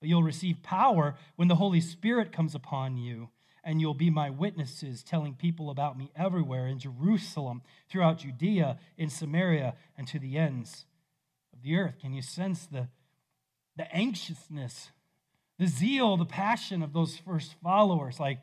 But 0.00 0.08
you'll 0.08 0.22
receive 0.22 0.62
power 0.62 1.16
when 1.36 1.48
the 1.48 1.56
Holy 1.56 1.80
Spirit 1.80 2.32
comes 2.32 2.54
upon 2.54 2.96
you, 2.96 3.30
and 3.64 3.80
you'll 3.80 3.94
be 3.94 4.10
my 4.10 4.30
witnesses, 4.30 5.02
telling 5.02 5.34
people 5.34 5.70
about 5.70 5.98
me 5.98 6.12
everywhere 6.16 6.66
in 6.66 6.78
Jerusalem, 6.78 7.62
throughout 7.88 8.18
Judea, 8.18 8.78
in 8.96 9.10
Samaria, 9.10 9.74
and 9.96 10.06
to 10.08 10.18
the 10.18 10.36
ends 10.38 10.84
of 11.52 11.62
the 11.62 11.76
earth. 11.76 11.98
Can 12.00 12.12
you 12.14 12.22
sense 12.22 12.66
the, 12.66 12.88
the 13.76 13.92
anxiousness, 13.94 14.90
the 15.58 15.66
zeal, 15.66 16.16
the 16.16 16.24
passion 16.24 16.82
of 16.82 16.92
those 16.92 17.16
first 17.16 17.56
followers? 17.62 18.20
Like, 18.20 18.38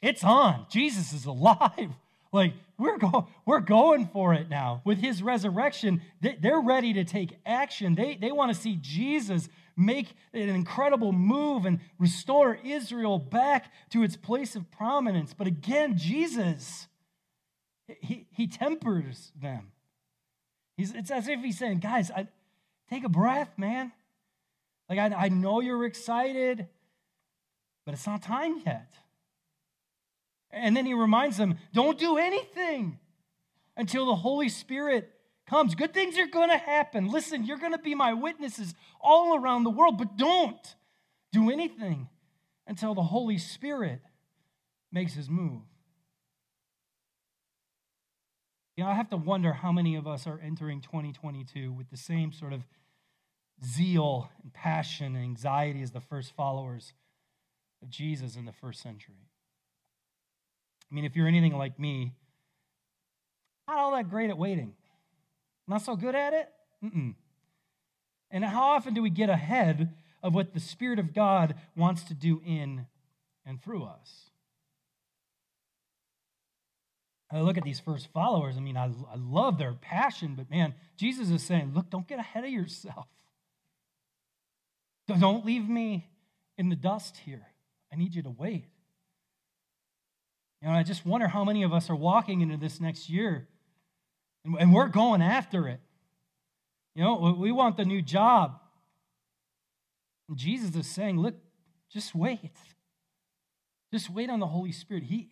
it's 0.00 0.22
on. 0.22 0.66
Jesus 0.70 1.12
is 1.12 1.26
alive. 1.26 1.90
Like, 2.32 2.54
we're, 2.76 2.98
go- 2.98 3.28
we're 3.46 3.60
going 3.60 4.08
for 4.08 4.34
it 4.34 4.50
now. 4.50 4.82
With 4.84 4.98
his 4.98 5.22
resurrection, 5.22 6.02
they're 6.20 6.60
ready 6.60 6.94
to 6.94 7.04
take 7.04 7.38
action. 7.46 7.94
They, 7.94 8.18
they 8.20 8.32
want 8.32 8.52
to 8.52 8.60
see 8.60 8.76
Jesus 8.82 9.48
make 9.76 10.14
an 10.32 10.48
incredible 10.48 11.12
move 11.12 11.66
and 11.66 11.80
restore 11.98 12.58
Israel 12.64 13.18
back 13.18 13.72
to 13.90 14.02
its 14.02 14.16
place 14.16 14.56
of 14.56 14.70
prominence. 14.70 15.34
But 15.34 15.46
again, 15.46 15.96
Jesus, 15.96 16.86
he, 18.00 18.26
he 18.30 18.46
tempers 18.46 19.32
them. 19.40 19.72
He's, 20.76 20.92
it's 20.92 21.10
as 21.10 21.28
if 21.28 21.40
he's 21.40 21.58
saying, 21.58 21.78
guys, 21.78 22.10
I, 22.10 22.28
take 22.90 23.04
a 23.04 23.08
breath, 23.08 23.50
man. 23.56 23.92
Like, 24.88 24.98
I, 24.98 25.24
I 25.24 25.28
know 25.28 25.60
you're 25.60 25.84
excited, 25.84 26.68
but 27.84 27.94
it's 27.94 28.06
not 28.06 28.22
time 28.22 28.62
yet. 28.64 28.92
And 30.50 30.76
then 30.76 30.86
he 30.86 30.94
reminds 30.94 31.36
them 31.36 31.58
don't 31.72 31.98
do 31.98 32.16
anything 32.16 32.98
until 33.76 34.06
the 34.06 34.14
Holy 34.14 34.48
Spirit 34.48 35.10
comes. 35.46 35.74
Good 35.74 35.94
things 35.94 36.18
are 36.18 36.26
going 36.26 36.50
to 36.50 36.56
happen. 36.56 37.10
Listen, 37.10 37.44
you're 37.44 37.58
going 37.58 37.72
to 37.72 37.78
be 37.78 37.94
my 37.94 38.12
witnesses 38.12 38.74
all 39.00 39.36
around 39.36 39.64
the 39.64 39.70
world, 39.70 39.98
but 39.98 40.16
don't 40.16 40.74
do 41.32 41.50
anything 41.50 42.08
until 42.66 42.94
the 42.94 43.02
Holy 43.02 43.38
Spirit 43.38 44.00
makes 44.90 45.14
his 45.14 45.28
move. 45.28 45.62
You 48.76 48.84
know, 48.84 48.90
I 48.90 48.94
have 48.94 49.10
to 49.10 49.16
wonder 49.16 49.52
how 49.52 49.70
many 49.70 49.94
of 49.94 50.06
us 50.06 50.26
are 50.26 50.40
entering 50.40 50.80
2022 50.80 51.72
with 51.72 51.90
the 51.90 51.96
same 51.96 52.32
sort 52.32 52.52
of 52.52 52.62
zeal 53.64 54.30
and 54.42 54.52
passion 54.52 55.14
and 55.14 55.24
anxiety 55.24 55.82
as 55.82 55.92
the 55.92 56.00
first 56.00 56.34
followers 56.34 56.92
of 57.82 57.88
Jesus 57.88 58.34
in 58.34 58.46
the 58.46 58.52
first 58.52 58.82
century. 58.82 59.28
I 60.90 60.94
mean, 60.94 61.04
if 61.04 61.14
you're 61.14 61.28
anything 61.28 61.56
like 61.56 61.78
me, 61.78 62.14
not 63.68 63.78
all 63.78 63.92
that 63.92 64.10
great 64.10 64.30
at 64.30 64.38
waiting. 64.38 64.74
Not 65.66 65.82
so 65.82 65.96
good 65.96 66.14
at 66.14 66.32
it? 66.34 66.48
Mm-mm. 66.84 67.14
And 68.30 68.44
how 68.44 68.68
often 68.68 68.94
do 68.94 69.02
we 69.02 69.10
get 69.10 69.30
ahead 69.30 69.94
of 70.24 70.34
what 70.34 70.54
the 70.54 70.60
Spirit 70.60 70.98
of 70.98 71.12
God 71.12 71.54
wants 71.76 72.02
to 72.04 72.14
do 72.14 72.40
in 72.44 72.86
and 73.44 73.62
through 73.62 73.84
us. 73.84 74.30
I 77.30 77.40
look 77.42 77.58
at 77.58 77.64
these 77.64 77.78
first 77.78 78.08
followers. 78.12 78.56
I 78.56 78.60
mean, 78.60 78.76
I, 78.76 78.86
I 78.86 79.16
love 79.16 79.58
their 79.58 79.74
passion, 79.74 80.34
but 80.34 80.50
man, 80.50 80.74
Jesus 80.96 81.28
is 81.28 81.42
saying, 81.42 81.72
look, 81.74 81.90
don't 81.90 82.08
get 82.08 82.18
ahead 82.18 82.44
of 82.44 82.50
yourself. 82.50 83.06
Don't 85.06 85.44
leave 85.44 85.68
me 85.68 86.08
in 86.56 86.70
the 86.70 86.76
dust 86.76 87.18
here. 87.18 87.46
I 87.92 87.96
need 87.96 88.14
you 88.14 88.22
to 88.22 88.30
wait. 88.30 88.64
You 90.62 90.68
know, 90.68 90.74
I 90.74 90.82
just 90.84 91.04
wonder 91.04 91.28
how 91.28 91.44
many 91.44 91.64
of 91.64 91.74
us 91.74 91.90
are 91.90 91.96
walking 91.96 92.40
into 92.40 92.56
this 92.56 92.80
next 92.80 93.10
year 93.10 93.46
and, 94.44 94.56
and 94.58 94.74
we're 94.74 94.88
going 94.88 95.22
after 95.22 95.68
it. 95.68 95.80
You 96.94 97.04
know, 97.04 97.36
we 97.38 97.50
want 97.52 97.76
the 97.76 97.84
new 97.84 98.02
job. 98.02 98.60
And 100.28 100.36
Jesus 100.36 100.74
is 100.74 100.86
saying, 100.86 101.18
look, 101.18 101.34
just 101.90 102.14
wait. 102.14 102.52
Just 103.92 104.10
wait 104.10 104.30
on 104.30 104.40
the 104.40 104.46
Holy 104.46 104.72
Spirit. 104.72 105.04
He, 105.04 105.30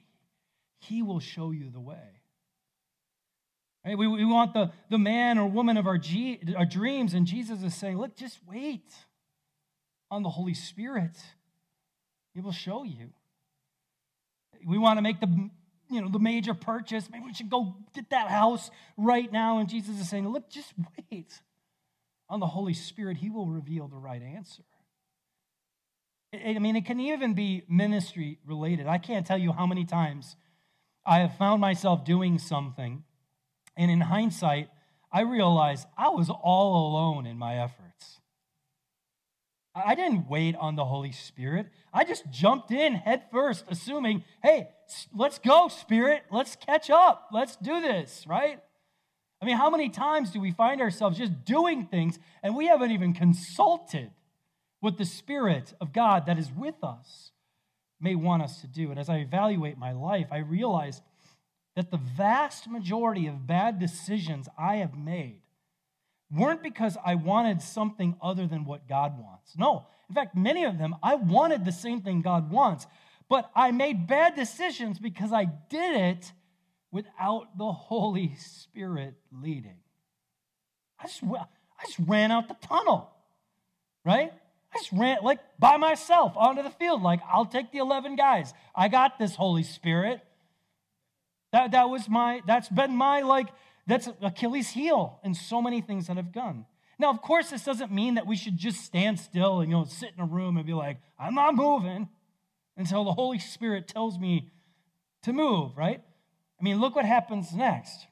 he 0.80 1.02
will 1.02 1.20
show 1.20 1.50
you 1.50 1.70
the 1.70 1.80
way. 1.80 2.20
Right? 3.84 3.96
We, 3.96 4.06
we 4.06 4.24
want 4.24 4.54
the, 4.54 4.70
the 4.90 4.98
man 4.98 5.38
or 5.38 5.48
woman 5.48 5.76
of 5.76 5.86
our, 5.86 5.98
G, 5.98 6.40
our 6.56 6.64
dreams, 6.64 7.14
and 7.14 7.26
Jesus 7.26 7.62
is 7.62 7.74
saying, 7.74 7.98
look, 7.98 8.16
just 8.16 8.38
wait 8.46 8.92
on 10.10 10.22
the 10.22 10.30
Holy 10.30 10.54
Spirit. 10.54 11.16
He 12.34 12.40
will 12.40 12.52
show 12.52 12.84
you 12.84 13.10
we 14.66 14.78
want 14.78 14.98
to 14.98 15.02
make 15.02 15.20
the 15.20 15.50
you 15.92 16.00
know 16.00 16.08
the 16.08 16.18
major 16.18 16.54
purchase. 16.54 17.08
Maybe 17.10 17.24
we 17.26 17.34
should 17.34 17.50
go 17.50 17.76
get 17.94 18.10
that 18.10 18.28
house 18.28 18.70
right 18.96 19.30
now. 19.30 19.58
And 19.58 19.68
Jesus 19.68 20.00
is 20.00 20.08
saying, 20.08 20.28
look, 20.28 20.48
just 20.50 20.72
wait 21.10 21.40
on 22.28 22.40
the 22.40 22.46
Holy 22.46 22.74
Spirit. 22.74 23.18
He 23.18 23.30
will 23.30 23.46
reveal 23.46 23.88
the 23.88 23.98
right 23.98 24.22
answer. 24.22 24.62
I 26.34 26.58
mean, 26.58 26.76
it 26.76 26.86
can 26.86 26.98
even 26.98 27.34
be 27.34 27.62
ministry 27.68 28.38
related. 28.46 28.86
I 28.86 28.96
can't 28.96 29.26
tell 29.26 29.36
you 29.36 29.52
how 29.52 29.66
many 29.66 29.84
times 29.84 30.36
I 31.04 31.18
have 31.18 31.36
found 31.36 31.60
myself 31.60 32.04
doing 32.04 32.38
something, 32.38 33.04
and 33.76 33.90
in 33.90 34.00
hindsight, 34.00 34.70
I 35.12 35.22
realized 35.22 35.86
I 35.98 36.08
was 36.08 36.30
all 36.30 36.88
alone 36.88 37.26
in 37.26 37.36
my 37.36 37.58
efforts. 37.58 38.20
I 39.74 39.94
didn't 39.94 40.28
wait 40.28 40.54
on 40.56 40.76
the 40.76 40.84
Holy 40.84 41.12
Spirit. 41.12 41.66
I 41.92 42.04
just 42.04 42.30
jumped 42.30 42.70
in 42.70 42.94
head 42.94 43.24
first, 43.30 43.64
assuming, 43.68 44.24
hey, 44.42 44.68
let's 45.14 45.38
go, 45.38 45.68
Spirit. 45.68 46.24
Let's 46.30 46.56
catch 46.56 46.90
up. 46.90 47.28
Let's 47.32 47.56
do 47.56 47.80
this, 47.80 48.24
right? 48.26 48.60
I 49.40 49.44
mean, 49.44 49.56
how 49.56 49.70
many 49.70 49.88
times 49.88 50.30
do 50.30 50.40
we 50.40 50.52
find 50.52 50.80
ourselves 50.80 51.18
just 51.18 51.44
doing 51.44 51.86
things 51.86 52.18
and 52.42 52.54
we 52.54 52.66
haven't 52.66 52.92
even 52.92 53.14
consulted 53.14 54.10
what 54.80 54.98
the 54.98 55.04
Spirit 55.04 55.74
of 55.80 55.92
God 55.92 56.26
that 56.26 56.38
is 56.38 56.52
with 56.52 56.82
us 56.82 57.32
may 58.00 58.14
want 58.14 58.42
us 58.42 58.60
to 58.60 58.66
do? 58.66 58.90
And 58.90 59.00
as 59.00 59.08
I 59.08 59.16
evaluate 59.16 59.78
my 59.78 59.92
life, 59.92 60.28
I 60.30 60.38
realize 60.38 61.00
that 61.76 61.90
the 61.90 61.96
vast 61.96 62.68
majority 62.68 63.26
of 63.26 63.46
bad 63.46 63.78
decisions 63.78 64.48
I 64.58 64.76
have 64.76 64.96
made 64.96 65.41
weren't 66.34 66.62
because 66.62 66.96
I 67.04 67.14
wanted 67.14 67.60
something 67.60 68.16
other 68.22 68.46
than 68.46 68.64
what 68.64 68.88
God 68.88 69.18
wants. 69.18 69.56
No. 69.56 69.86
In 70.08 70.14
fact, 70.14 70.36
many 70.36 70.64
of 70.64 70.78
them, 70.78 70.96
I 71.02 71.14
wanted 71.14 71.64
the 71.64 71.72
same 71.72 72.02
thing 72.02 72.22
God 72.22 72.50
wants, 72.50 72.86
but 73.28 73.50
I 73.54 73.70
made 73.70 74.06
bad 74.06 74.34
decisions 74.34 74.98
because 74.98 75.32
I 75.32 75.46
did 75.68 75.96
it 75.96 76.32
without 76.90 77.56
the 77.56 77.72
Holy 77.72 78.34
Spirit 78.36 79.14
leading. 79.30 79.78
I 80.98 81.06
just, 81.06 81.22
I 81.24 81.86
just 81.86 81.98
ran 82.06 82.30
out 82.30 82.48
the 82.48 82.56
tunnel, 82.66 83.10
right? 84.04 84.32
I 84.74 84.78
just 84.78 84.92
ran 84.92 85.18
like 85.22 85.40
by 85.58 85.76
myself 85.76 86.34
onto 86.36 86.62
the 86.62 86.70
field, 86.70 87.02
like, 87.02 87.20
I'll 87.30 87.46
take 87.46 87.72
the 87.72 87.78
11 87.78 88.16
guys. 88.16 88.52
I 88.74 88.88
got 88.88 89.18
this, 89.18 89.34
Holy 89.34 89.62
Spirit. 89.62 90.20
That, 91.52 91.72
that 91.72 91.90
was 91.90 92.08
my, 92.08 92.42
that's 92.46 92.68
been 92.68 92.96
my 92.96 93.20
like 93.20 93.48
that's 93.86 94.08
Achilles' 94.20 94.70
heel 94.70 95.20
in 95.24 95.34
so 95.34 95.60
many 95.60 95.80
things 95.80 96.06
that 96.06 96.18
I've 96.18 96.32
done. 96.32 96.66
Now, 96.98 97.10
of 97.10 97.20
course, 97.20 97.50
this 97.50 97.64
doesn't 97.64 97.90
mean 97.90 98.14
that 98.14 98.26
we 98.26 98.36
should 98.36 98.56
just 98.56 98.84
stand 98.84 99.18
still 99.18 99.60
and 99.60 99.70
you 99.70 99.76
know 99.76 99.84
sit 99.84 100.10
in 100.16 100.22
a 100.22 100.26
room 100.26 100.56
and 100.56 100.66
be 100.66 100.74
like, 100.74 100.98
I'm 101.18 101.34
not 101.34 101.54
moving 101.54 102.08
until 102.76 103.04
the 103.04 103.12
Holy 103.12 103.38
Spirit 103.38 103.88
tells 103.88 104.18
me 104.18 104.52
to 105.22 105.32
move, 105.32 105.76
right? 105.76 106.02
I 106.60 106.62
mean, 106.62 106.80
look 106.80 106.94
what 106.94 107.04
happens 107.04 107.52
next. 107.52 108.06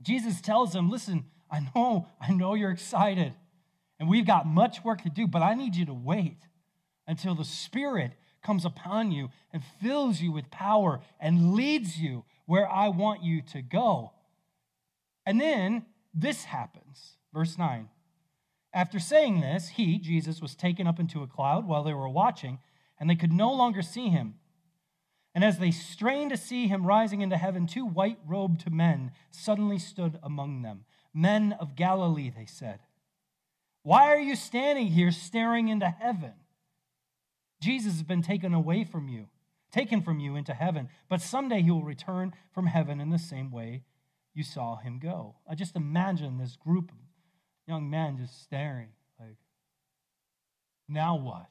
Jesus 0.00 0.40
tells 0.40 0.72
them, 0.72 0.90
listen, 0.90 1.24
I 1.50 1.60
know, 1.74 2.08
I 2.20 2.32
know 2.32 2.54
you're 2.54 2.70
excited, 2.70 3.34
and 3.98 4.08
we've 4.08 4.26
got 4.26 4.46
much 4.46 4.84
work 4.84 5.02
to 5.02 5.10
do, 5.10 5.26
but 5.26 5.42
I 5.42 5.54
need 5.54 5.76
you 5.76 5.86
to 5.86 5.94
wait 5.94 6.38
until 7.06 7.34
the 7.34 7.44
Spirit 7.44 8.12
comes 8.42 8.64
upon 8.64 9.10
you 9.10 9.30
and 9.52 9.62
fills 9.82 10.20
you 10.20 10.32
with 10.32 10.50
power 10.50 11.00
and 11.20 11.54
leads 11.54 11.98
you 11.98 12.24
where 12.46 12.70
I 12.70 12.88
want 12.88 13.22
you 13.22 13.42
to 13.52 13.62
go. 13.62 14.12
And 15.28 15.38
then 15.38 15.84
this 16.14 16.44
happens. 16.44 17.18
Verse 17.34 17.58
9. 17.58 17.90
After 18.72 18.98
saying 18.98 19.42
this, 19.42 19.68
he, 19.68 19.98
Jesus, 19.98 20.40
was 20.40 20.54
taken 20.54 20.86
up 20.86 20.98
into 20.98 21.22
a 21.22 21.26
cloud 21.26 21.68
while 21.68 21.82
they 21.82 21.92
were 21.92 22.08
watching, 22.08 22.60
and 22.98 23.10
they 23.10 23.14
could 23.14 23.30
no 23.30 23.52
longer 23.52 23.82
see 23.82 24.08
him. 24.08 24.36
And 25.34 25.44
as 25.44 25.58
they 25.58 25.70
strained 25.70 26.30
to 26.30 26.38
see 26.38 26.66
him 26.66 26.86
rising 26.86 27.20
into 27.20 27.36
heaven, 27.36 27.66
two 27.66 27.84
white 27.84 28.16
robed 28.26 28.72
men 28.72 29.12
suddenly 29.30 29.78
stood 29.78 30.18
among 30.22 30.62
them. 30.62 30.86
Men 31.12 31.54
of 31.60 31.76
Galilee, 31.76 32.32
they 32.34 32.46
said. 32.46 32.78
Why 33.82 34.06
are 34.06 34.18
you 34.18 34.34
standing 34.34 34.86
here 34.86 35.10
staring 35.10 35.68
into 35.68 35.90
heaven? 35.90 36.32
Jesus 37.60 37.92
has 37.92 38.02
been 38.02 38.22
taken 38.22 38.54
away 38.54 38.82
from 38.82 39.08
you, 39.08 39.26
taken 39.72 40.00
from 40.00 40.20
you 40.20 40.36
into 40.36 40.54
heaven, 40.54 40.88
but 41.10 41.20
someday 41.20 41.60
he 41.60 41.70
will 41.70 41.82
return 41.82 42.32
from 42.50 42.68
heaven 42.68 42.98
in 42.98 43.10
the 43.10 43.18
same 43.18 43.50
way 43.50 43.82
you 44.38 44.44
saw 44.44 44.76
him 44.76 45.00
go. 45.00 45.34
I 45.50 45.56
just 45.56 45.74
imagine 45.74 46.38
this 46.38 46.54
group 46.54 46.92
of 46.92 46.96
young 47.66 47.90
men 47.90 48.18
just 48.18 48.40
staring, 48.40 48.90
like, 49.18 49.36
now 50.88 51.16
what? 51.16 51.46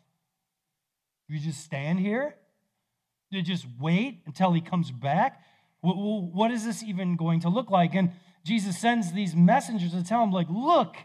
You 1.28 1.38
just 1.38 1.66
stand 1.66 2.00
here? 2.00 2.36
You 3.30 3.42
just 3.42 3.66
wait 3.78 4.22
until 4.26 4.54
he 4.54 4.62
comes 4.62 4.90
back? 4.90 5.42
What 5.82 6.50
is 6.50 6.64
this 6.64 6.82
even 6.82 7.18
going 7.18 7.42
to 7.42 7.50
look 7.50 7.70
like? 7.70 7.94
And 7.94 8.12
Jesus 8.46 8.78
sends 8.78 9.12
these 9.12 9.36
messengers 9.36 9.92
to 9.92 10.02
tell 10.02 10.24
him, 10.24 10.32
like, 10.32 10.48
look, 10.50 10.96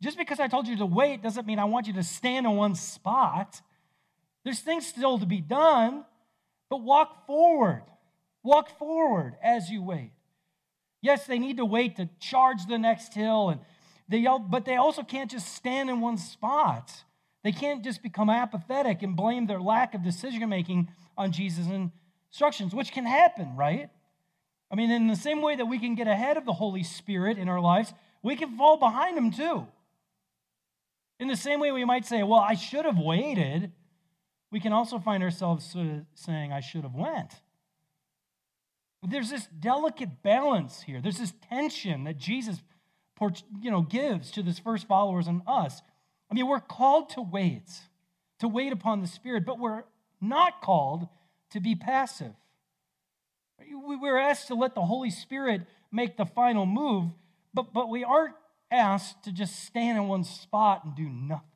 just 0.00 0.16
because 0.16 0.38
I 0.38 0.46
told 0.46 0.68
you 0.68 0.76
to 0.76 0.86
wait 0.86 1.24
doesn't 1.24 1.44
mean 1.44 1.58
I 1.58 1.64
want 1.64 1.88
you 1.88 1.92
to 1.94 2.04
stand 2.04 2.46
in 2.46 2.52
one 2.52 2.76
spot. 2.76 3.60
There's 4.44 4.60
things 4.60 4.86
still 4.86 5.18
to 5.18 5.26
be 5.26 5.40
done, 5.40 6.04
but 6.70 6.82
walk 6.82 7.26
forward. 7.26 7.82
Walk 8.44 8.78
forward 8.78 9.34
as 9.42 9.68
you 9.70 9.82
wait. 9.82 10.12
Yes, 11.02 11.26
they 11.26 11.38
need 11.38 11.56
to 11.56 11.64
wait 11.64 11.96
to 11.96 12.08
charge 12.18 12.66
the 12.66 12.78
next 12.78 13.14
hill, 13.14 13.50
and 13.50 13.60
they, 14.08 14.26
but 14.48 14.64
they 14.64 14.76
also 14.76 15.02
can't 15.02 15.30
just 15.30 15.54
stand 15.54 15.88
in 15.88 16.00
one 16.00 16.18
spot. 16.18 17.04
They 17.42 17.52
can't 17.52 17.82
just 17.82 18.02
become 18.02 18.28
apathetic 18.28 19.02
and 19.02 19.16
blame 19.16 19.46
their 19.46 19.60
lack 19.60 19.94
of 19.94 20.02
decision 20.02 20.48
making 20.48 20.90
on 21.16 21.32
Jesus' 21.32 21.66
instructions, 22.30 22.74
which 22.74 22.92
can 22.92 23.06
happen, 23.06 23.56
right? 23.56 23.88
I 24.70 24.74
mean, 24.76 24.90
in 24.90 25.06
the 25.06 25.16
same 25.16 25.40
way 25.40 25.56
that 25.56 25.66
we 25.66 25.78
can 25.78 25.94
get 25.94 26.06
ahead 26.06 26.36
of 26.36 26.44
the 26.44 26.52
Holy 26.52 26.82
Spirit 26.82 27.38
in 27.38 27.48
our 27.48 27.60
lives, 27.60 27.94
we 28.22 28.36
can 28.36 28.56
fall 28.56 28.76
behind 28.76 29.16
Him 29.16 29.30
too. 29.30 29.66
In 31.18 31.28
the 31.28 31.36
same 31.36 31.60
way 31.60 31.72
we 31.72 31.84
might 31.84 32.06
say, 32.06 32.22
well, 32.22 32.40
I 32.40 32.54
should 32.54 32.84
have 32.84 32.98
waited, 32.98 33.72
we 34.52 34.60
can 34.60 34.72
also 34.72 34.98
find 34.98 35.22
ourselves 35.22 35.76
saying, 36.14 36.52
I 36.52 36.60
should 36.60 36.82
have 36.82 36.94
went. 36.94 37.34
There's 39.02 39.30
this 39.30 39.46
delicate 39.46 40.22
balance 40.22 40.82
here. 40.82 41.00
There's 41.00 41.18
this 41.18 41.32
tension 41.48 42.04
that 42.04 42.18
Jesus 42.18 42.60
you 43.60 43.70
know, 43.70 43.82
gives 43.82 44.30
to 44.32 44.42
his 44.42 44.58
first 44.58 44.86
followers 44.86 45.26
and 45.26 45.42
us. 45.46 45.82
I 46.30 46.34
mean, 46.34 46.46
we're 46.46 46.60
called 46.60 47.10
to 47.10 47.22
wait, 47.22 47.68
to 48.38 48.48
wait 48.48 48.72
upon 48.72 49.00
the 49.00 49.06
Spirit, 49.06 49.44
but 49.44 49.58
we're 49.58 49.84
not 50.20 50.62
called 50.62 51.08
to 51.50 51.60
be 51.60 51.74
passive. 51.74 52.32
We're 53.70 54.18
asked 54.18 54.48
to 54.48 54.54
let 54.54 54.74
the 54.74 54.86
Holy 54.86 55.10
Spirit 55.10 55.62
make 55.92 56.16
the 56.16 56.24
final 56.24 56.64
move, 56.64 57.10
but, 57.52 57.72
but 57.74 57.90
we 57.90 58.04
aren't 58.04 58.34
asked 58.70 59.24
to 59.24 59.32
just 59.32 59.64
stand 59.64 59.98
in 59.98 60.08
one 60.08 60.24
spot 60.24 60.84
and 60.84 60.94
do 60.94 61.08
nothing. 61.08 61.46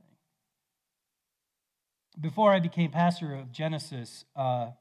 Before 2.20 2.52
I 2.52 2.61
became 2.61 2.90
pastor 2.90 3.35
of 3.35 3.52
Genesis, 3.52 4.24
uh, 4.37 4.70
I 4.70 4.72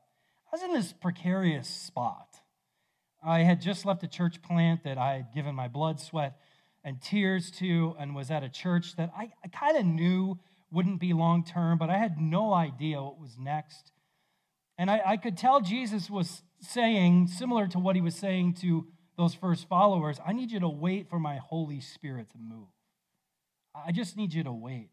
was 0.51 0.63
in 0.63 0.73
this 0.73 0.93
precarious 0.93 1.67
spot. 1.67 2.27
I 3.25 3.43
had 3.43 3.61
just 3.61 3.85
left 3.85 4.03
a 4.03 4.07
church 4.07 4.41
plant 4.41 4.83
that 4.83 4.97
I 4.97 5.13
had 5.13 5.33
given 5.33 5.55
my 5.55 5.67
blood, 5.67 5.99
sweat, 5.99 6.37
and 6.83 7.01
tears 7.01 7.49
to, 7.51 7.95
and 7.97 8.15
was 8.15 8.29
at 8.29 8.43
a 8.43 8.49
church 8.49 8.95
that 8.97 9.11
I, 9.17 9.31
I 9.43 9.47
kind 9.47 9.77
of 9.77 9.85
knew 9.85 10.39
wouldn't 10.71 10.99
be 10.99 11.13
long 11.13 11.43
term, 11.43 11.77
but 11.77 11.89
I 11.89 11.97
had 11.97 12.19
no 12.19 12.53
idea 12.53 13.01
what 13.01 13.19
was 13.19 13.37
next. 13.39 13.91
And 14.77 14.89
I, 14.89 15.01
I 15.05 15.17
could 15.17 15.37
tell 15.37 15.61
Jesus 15.61 16.09
was 16.09 16.41
saying, 16.59 17.27
similar 17.27 17.67
to 17.67 17.79
what 17.79 17.95
he 17.95 18.01
was 18.01 18.15
saying 18.15 18.55
to 18.55 18.87
those 19.17 19.35
first 19.35 19.69
followers, 19.69 20.19
I 20.25 20.33
need 20.33 20.51
you 20.51 20.59
to 20.59 20.69
wait 20.69 21.09
for 21.09 21.19
my 21.19 21.37
Holy 21.37 21.79
Spirit 21.79 22.31
to 22.31 22.37
move. 22.37 22.67
I 23.75 23.91
just 23.91 24.17
need 24.17 24.33
you 24.33 24.43
to 24.43 24.51
wait. 24.51 24.89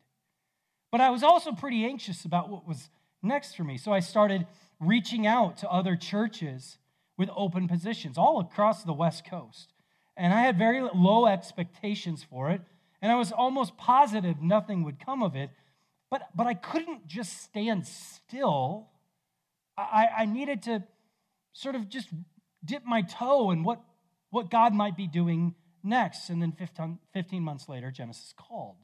But 0.93 1.01
I 1.01 1.11
was 1.11 1.23
also 1.23 1.53
pretty 1.53 1.85
anxious 1.85 2.25
about 2.25 2.51
what 2.51 2.67
was 2.67 2.91
next 3.23 3.57
for 3.57 3.65
me. 3.65 3.79
So 3.79 3.93
I 3.93 4.01
started 4.01 4.47
reaching 4.81 5.27
out 5.27 5.59
to 5.59 5.71
other 5.71 5.97
churches 5.97 6.79
with 7.21 7.29
open 7.37 7.69
positions 7.69 8.17
all 8.17 8.41
across 8.41 8.83
the 8.83 8.95
West 8.95 9.27
Coast. 9.29 9.75
And 10.17 10.33
I 10.33 10.41
had 10.41 10.57
very 10.57 10.81
low 10.81 11.27
expectations 11.27 12.25
for 12.25 12.51
it. 12.51 12.63
And 13.03 13.13
I 13.13 13.17
was 13.17 13.31
almost 13.31 13.77
positive 13.77 14.41
nothing 14.41 14.85
would 14.85 14.99
come 15.05 15.23
of 15.23 15.37
it. 15.37 15.51
But, 16.11 16.23
but 16.35 16.47
I 16.47 16.55
couldn't 16.55 17.07
just 17.07 17.43
stand 17.43 17.87
still. 17.87 18.89
I, 19.77 20.09
I 20.21 20.25
needed 20.25 20.63
to 20.63 20.83
sort 21.53 21.75
of 21.75 21.91
just 21.91 22.09
dip 22.65 22.87
my 22.87 23.03
toe 23.03 23.51
in 23.51 23.65
what, 23.65 23.83
what 24.31 24.51
God 24.51 24.73
might 24.73 24.97
be 24.97 25.07
doing 25.07 25.55
next. 25.85 26.31
And 26.31 26.41
then 26.41 26.53
15, 26.53 26.99
15 27.13 27.43
months 27.43 27.69
later, 27.69 27.91
Genesis 27.91 28.33
called. 28.35 28.77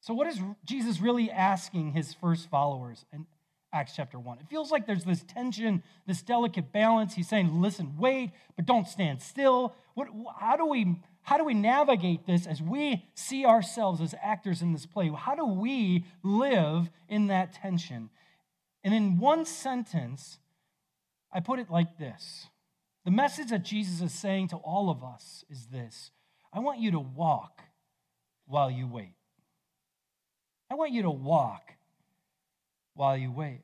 So, 0.00 0.14
what 0.14 0.28
is 0.28 0.40
Jesus 0.64 1.00
really 1.00 1.32
asking 1.32 1.92
his 1.92 2.14
first 2.14 2.48
followers 2.48 3.04
in 3.12 3.26
Acts 3.72 3.94
chapter 3.96 4.18
1? 4.18 4.38
It 4.38 4.48
feels 4.48 4.70
like 4.70 4.86
there's 4.86 5.04
this 5.04 5.22
tension, 5.22 5.82
this 6.06 6.22
delicate 6.22 6.72
balance. 6.72 7.14
He's 7.14 7.28
saying, 7.28 7.60
listen, 7.60 7.94
wait, 7.98 8.30
but 8.54 8.66
don't 8.66 8.86
stand 8.86 9.22
still. 9.22 9.74
What, 9.94 10.08
how, 10.38 10.56
do 10.56 10.66
we, 10.66 10.96
how 11.22 11.38
do 11.38 11.44
we 11.44 11.54
navigate 11.54 12.26
this 12.26 12.46
as 12.46 12.60
we 12.60 13.06
see 13.14 13.46
ourselves 13.46 14.00
as 14.00 14.14
actors 14.22 14.60
in 14.60 14.72
this 14.72 14.84
play? 14.84 15.08
How 15.08 15.34
do 15.34 15.46
we 15.46 16.04
live 16.22 16.90
in 17.08 17.28
that 17.28 17.54
tension? 17.54 18.10
And 18.84 18.92
in 18.92 19.18
one 19.18 19.46
sentence, 19.46 20.38
I 21.32 21.40
put 21.40 21.58
it 21.58 21.70
like 21.70 21.98
this 21.98 22.48
The 23.04 23.10
message 23.10 23.48
that 23.48 23.64
Jesus 23.64 24.02
is 24.02 24.12
saying 24.12 24.48
to 24.48 24.56
all 24.56 24.90
of 24.90 25.02
us 25.02 25.44
is 25.48 25.66
this 25.66 26.10
I 26.52 26.58
want 26.58 26.80
you 26.80 26.90
to 26.90 27.00
walk 27.00 27.62
while 28.46 28.70
you 28.70 28.86
wait. 28.86 29.14
I 30.70 30.74
want 30.74 30.92
you 30.92 31.02
to 31.02 31.10
walk 31.10 31.72
while 32.94 33.16
you 33.16 33.30
wait. 33.30 33.62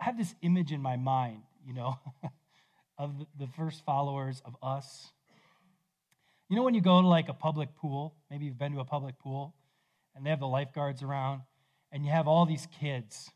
I 0.00 0.04
have 0.04 0.18
this 0.18 0.34
image 0.42 0.72
in 0.72 0.82
my 0.82 0.96
mind, 0.96 1.42
you 1.64 1.74
know, 1.74 1.98
of 2.98 3.26
the 3.38 3.46
first 3.56 3.84
followers 3.84 4.42
of 4.44 4.56
us. 4.62 5.12
You 6.48 6.56
know, 6.56 6.62
when 6.62 6.74
you 6.74 6.80
go 6.80 7.00
to 7.00 7.06
like 7.06 7.28
a 7.28 7.34
public 7.34 7.74
pool, 7.76 8.14
maybe 8.30 8.44
you've 8.44 8.58
been 8.58 8.72
to 8.72 8.80
a 8.80 8.84
public 8.84 9.18
pool, 9.18 9.54
and 10.14 10.24
they 10.24 10.30
have 10.30 10.40
the 10.40 10.46
lifeguards 10.46 11.02
around, 11.02 11.42
and 11.90 12.04
you 12.04 12.10
have 12.10 12.28
all 12.28 12.46
these 12.46 12.68
kids. 12.80 13.30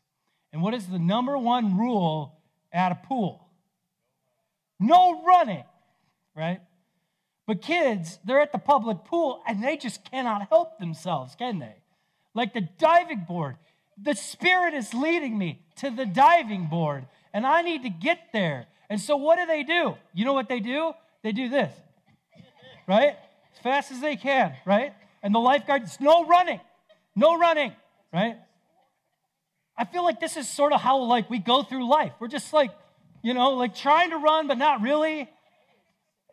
And 0.53 0.61
what 0.61 0.73
is 0.73 0.87
the 0.87 0.99
number 0.99 1.37
one 1.37 1.77
rule 1.77 2.39
at 2.71 2.91
a 2.91 2.95
pool? 2.95 3.47
No 4.79 5.23
running, 5.23 5.63
right? 6.35 6.61
But 7.47 7.61
kids, 7.61 8.19
they're 8.25 8.41
at 8.41 8.51
the 8.51 8.57
public 8.57 9.03
pool 9.05 9.43
and 9.47 9.63
they 9.63 9.77
just 9.77 10.09
cannot 10.09 10.47
help 10.49 10.79
themselves, 10.79 11.35
can 11.35 11.59
they? 11.59 11.75
Like 12.33 12.53
the 12.53 12.67
diving 12.77 13.25
board. 13.27 13.57
The 14.01 14.15
Spirit 14.15 14.73
is 14.73 14.93
leading 14.93 15.37
me 15.37 15.61
to 15.77 15.89
the 15.91 16.05
diving 16.05 16.67
board 16.67 17.05
and 17.33 17.45
I 17.45 17.61
need 17.61 17.83
to 17.83 17.89
get 17.89 18.19
there. 18.33 18.67
And 18.89 18.99
so 18.99 19.15
what 19.15 19.37
do 19.37 19.45
they 19.45 19.63
do? 19.63 19.95
You 20.13 20.25
know 20.25 20.33
what 20.33 20.49
they 20.49 20.59
do? 20.59 20.93
They 21.23 21.31
do 21.31 21.49
this, 21.49 21.73
right? 22.87 23.15
As 23.53 23.59
fast 23.61 23.91
as 23.91 24.01
they 24.01 24.15
can, 24.15 24.55
right? 24.65 24.93
And 25.23 25.33
the 25.33 25.39
lifeguards, 25.39 25.99
no 25.99 26.25
running, 26.25 26.59
no 27.15 27.37
running, 27.37 27.73
right? 28.11 28.37
I 29.77 29.85
feel 29.85 30.03
like 30.03 30.19
this 30.19 30.35
is 30.35 30.49
sort 30.49 30.73
of 30.73 30.81
how 30.81 30.99
like 31.03 31.29
we 31.29 31.39
go 31.39 31.63
through 31.63 31.87
life. 31.87 32.13
We're 32.19 32.27
just 32.27 32.53
like, 32.53 32.71
you 33.23 33.33
know, 33.33 33.51
like 33.51 33.75
trying 33.75 34.09
to 34.09 34.17
run, 34.17 34.47
but 34.47 34.57
not 34.57 34.81
really. 34.81 35.29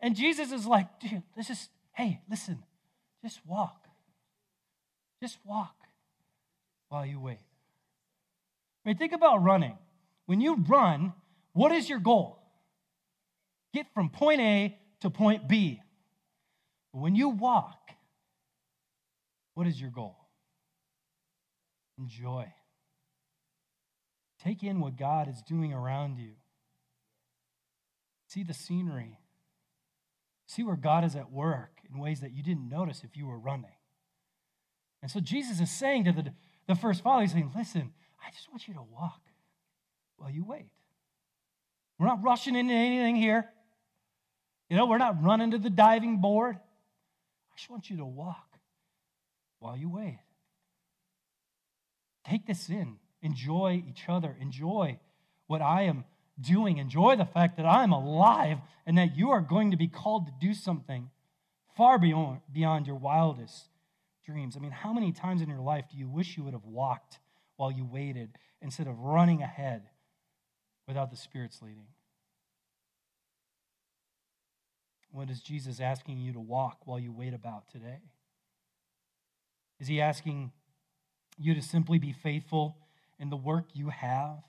And 0.01 0.15
Jesus 0.15 0.51
is 0.51 0.65
like, 0.65 0.99
dude, 0.99 1.23
this 1.37 1.49
is, 1.49 1.69
hey, 1.93 2.21
listen, 2.29 2.63
just 3.23 3.39
walk. 3.45 3.85
Just 5.21 5.37
walk 5.45 5.78
while 6.89 7.05
you 7.05 7.19
wait. 7.19 7.39
I 8.85 8.89
mean, 8.89 8.97
think 8.97 9.13
about 9.13 9.43
running. 9.43 9.77
When 10.25 10.41
you 10.41 10.55
run, 10.67 11.13
what 11.53 11.71
is 11.71 11.89
your 11.89 11.99
goal? 11.99 12.39
Get 13.73 13.87
from 13.93 14.09
point 14.09 14.41
A 14.41 14.77
to 15.01 15.09
point 15.09 15.47
B. 15.47 15.81
When 16.91 17.15
you 17.15 17.29
walk, 17.29 17.77
what 19.53 19.67
is 19.67 19.79
your 19.79 19.91
goal? 19.91 20.15
Enjoy. 21.97 22.51
Take 24.43 24.63
in 24.63 24.79
what 24.79 24.97
God 24.97 25.27
is 25.27 25.41
doing 25.41 25.73
around 25.73 26.17
you. 26.17 26.31
See 28.27 28.43
the 28.43 28.53
scenery. 28.53 29.19
See 30.47 30.63
where 30.63 30.75
God 30.75 31.03
is 31.03 31.15
at 31.15 31.31
work 31.31 31.71
in 31.91 31.99
ways 31.99 32.21
that 32.21 32.31
you 32.31 32.41
didn't 32.41 32.69
notice 32.69 33.03
if 33.03 33.17
you 33.17 33.27
were 33.27 33.37
running. 33.37 33.71
And 35.01 35.11
so 35.11 35.19
Jesus 35.19 35.59
is 35.59 35.69
saying 35.69 36.05
to 36.05 36.11
the, 36.11 36.33
the 36.69 36.75
first 36.75 37.01
father, 37.01 37.23
he's 37.23 37.31
saying, 37.31 37.51
listen, 37.57 37.91
I 38.23 38.29
just 38.29 38.47
want 38.51 38.67
you 38.67 38.75
to 38.75 38.83
walk 38.93 39.21
while 40.17 40.29
you 40.29 40.45
wait. 40.45 40.69
We're 41.97 42.05
not 42.05 42.23
rushing 42.23 42.55
into 42.55 42.75
anything 42.75 43.15
here. 43.15 43.49
You 44.69 44.77
know, 44.77 44.85
we're 44.85 44.99
not 44.99 45.23
running 45.23 45.49
to 45.51 45.57
the 45.57 45.71
diving 45.71 46.21
board. 46.21 46.57
I 46.57 47.57
just 47.57 47.71
want 47.71 47.89
you 47.89 47.97
to 47.97 48.05
walk 48.05 48.59
while 49.57 49.75
you 49.75 49.89
wait. 49.89 50.19
Take 52.23 52.45
this 52.45 52.69
in. 52.69 52.97
Enjoy 53.23 53.83
each 53.89 54.03
other. 54.07 54.37
Enjoy 54.39 54.99
what 55.47 55.63
I 55.63 55.83
am 55.83 56.05
doing. 56.39 56.77
Enjoy 56.77 57.15
the 57.15 57.25
fact 57.25 57.57
that 57.57 57.65
I'm 57.65 57.93
alive 57.93 58.59
and 58.85 58.95
that 58.99 59.17
you 59.17 59.31
are 59.31 59.41
going 59.41 59.71
to 59.71 59.77
be 59.77 59.87
called 59.87 60.27
to 60.27 60.33
do 60.39 60.53
something 60.53 61.09
far 61.75 61.97
beyond, 61.97 62.41
beyond 62.53 62.85
your 62.85 62.95
wildest 62.95 63.68
I 64.29 64.59
mean, 64.59 64.71
how 64.71 64.93
many 64.93 65.11
times 65.11 65.41
in 65.41 65.49
your 65.49 65.61
life 65.61 65.85
do 65.91 65.97
you 65.97 66.09
wish 66.09 66.37
you 66.37 66.43
would 66.43 66.53
have 66.53 66.65
walked 66.65 67.19
while 67.57 67.71
you 67.71 67.85
waited 67.85 68.37
instead 68.61 68.87
of 68.87 68.99
running 68.99 69.41
ahead 69.41 69.83
without 70.87 71.11
the 71.11 71.17
Spirit's 71.17 71.61
leading? 71.61 71.87
What 75.11 75.29
is 75.29 75.41
Jesus 75.41 75.79
asking 75.79 76.19
you 76.19 76.33
to 76.33 76.39
walk 76.39 76.85
while 76.85 76.99
you 76.99 77.11
wait 77.11 77.33
about 77.33 77.69
today? 77.69 77.99
Is 79.79 79.87
he 79.87 80.01
asking 80.01 80.51
you 81.37 81.55
to 81.55 81.61
simply 81.61 81.97
be 81.97 82.13
faithful 82.13 82.77
in 83.19 83.29
the 83.29 83.37
work 83.37 83.69
you 83.73 83.89
have? 83.89 84.43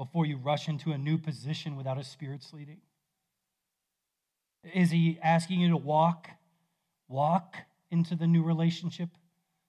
before 0.00 0.24
you 0.24 0.38
rush 0.38 0.66
into 0.66 0.92
a 0.92 0.96
new 0.98 1.18
position 1.18 1.76
without 1.76 1.98
a 1.98 2.04
Spirit's 2.04 2.54
leading? 2.54 2.78
Is 4.74 4.90
he 4.90 5.18
asking 5.22 5.60
you 5.60 5.68
to 5.68 5.76
walk, 5.76 6.30
walk 7.06 7.56
into 7.90 8.14
the 8.14 8.26
new 8.26 8.42
relationship 8.42 9.10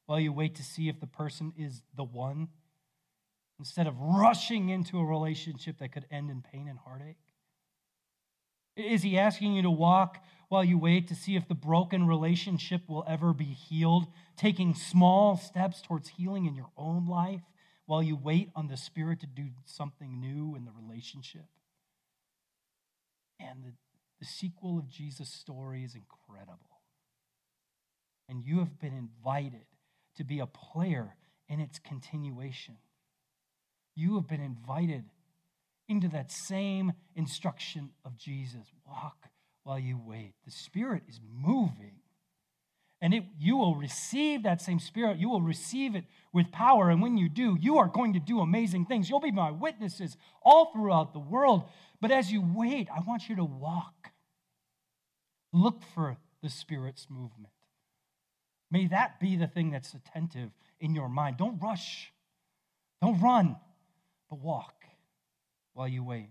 while 0.05 0.19
you 0.19 0.33
wait 0.33 0.55
to 0.55 0.63
see 0.63 0.89
if 0.89 0.99
the 0.99 1.07
person 1.07 1.53
is 1.57 1.83
the 1.95 2.03
one? 2.03 2.49
Instead 3.59 3.87
of 3.87 3.99
rushing 3.99 4.69
into 4.69 4.99
a 4.99 5.05
relationship 5.05 5.77
that 5.79 5.91
could 5.91 6.05
end 6.09 6.31
in 6.31 6.41
pain 6.41 6.67
and 6.67 6.79
heartache? 6.79 7.17
Is 8.75 9.03
he 9.03 9.17
asking 9.17 9.53
you 9.53 9.61
to 9.63 9.69
walk 9.69 10.23
while 10.49 10.63
you 10.63 10.77
wait 10.77 11.07
to 11.07 11.15
see 11.15 11.35
if 11.35 11.47
the 11.47 11.55
broken 11.55 12.07
relationship 12.07 12.81
will 12.87 13.05
ever 13.07 13.33
be 13.33 13.45
healed, 13.45 14.07
taking 14.35 14.73
small 14.73 15.37
steps 15.37 15.81
towards 15.81 16.09
healing 16.09 16.45
in 16.45 16.55
your 16.55 16.71
own 16.77 17.07
life 17.07 17.41
while 17.85 18.01
you 18.01 18.15
wait 18.15 18.49
on 18.55 18.67
the 18.67 18.77
Spirit 18.77 19.19
to 19.19 19.27
do 19.27 19.49
something 19.65 20.19
new 20.19 20.55
in 20.55 20.65
the 20.65 20.71
relationship. 20.71 21.45
And 23.39 23.63
the, 23.63 23.73
the 24.19 24.25
sequel 24.25 24.77
of 24.77 24.89
Jesus' 24.89 25.29
story 25.29 25.83
is 25.83 25.95
incredible. 25.95 26.70
And 28.31 28.43
you 28.43 28.59
have 28.59 28.79
been 28.79 28.93
invited 28.93 29.65
to 30.15 30.23
be 30.23 30.39
a 30.39 30.47
player 30.47 31.15
in 31.47 31.59
its 31.59 31.77
continuation. 31.77 32.77
You 33.93 34.15
have 34.15 34.27
been 34.27 34.41
invited 34.41 35.03
into 35.87 36.07
that 36.07 36.31
same 36.31 36.93
instruction 37.15 37.91
of 38.03 38.17
Jesus 38.17 38.65
walk 38.87 39.27
while 39.63 39.77
you 39.77 39.99
wait. 40.03 40.33
The 40.45 40.51
Spirit 40.51 41.03
is 41.07 41.19
moving 41.29 42.01
and 43.01 43.15
it, 43.15 43.23
you 43.39 43.57
will 43.57 43.75
receive 43.75 44.43
that 44.43 44.61
same 44.61 44.79
spirit. 44.79 45.17
You 45.17 45.27
will 45.27 45.41
receive 45.41 45.95
it 45.95 46.05
with 46.31 46.51
power. 46.51 46.91
And 46.91 47.01
when 47.01 47.17
you 47.17 47.29
do, 47.29 47.57
you 47.59 47.79
are 47.79 47.87
going 47.87 48.13
to 48.13 48.19
do 48.19 48.41
amazing 48.41 48.85
things. 48.85 49.09
You'll 49.09 49.19
be 49.19 49.31
my 49.31 49.49
witnesses 49.49 50.17
all 50.43 50.71
throughout 50.71 51.11
the 51.11 51.19
world. 51.19 51.63
But 51.99 52.11
as 52.11 52.31
you 52.31 52.43
wait, 52.55 52.89
I 52.95 52.99
want 52.99 53.27
you 53.27 53.35
to 53.37 53.43
walk. 53.43 54.11
Look 55.51 55.81
for 55.95 56.17
the 56.43 56.49
Spirit's 56.49 57.07
movement. 57.09 57.53
May 58.71 58.87
that 58.87 59.19
be 59.19 59.35
the 59.35 59.47
thing 59.47 59.69
that's 59.69 59.93
attentive 59.93 60.49
in 60.79 60.95
your 60.95 61.09
mind. 61.09 61.37
Don't 61.37 61.61
rush, 61.61 62.11
don't 63.01 63.19
run, 63.19 63.57
but 64.29 64.39
walk 64.39 64.85
while 65.73 65.87
you 65.87 66.03
wait. 66.03 66.29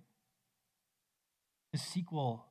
The 1.73 1.79
sequel 1.79 2.47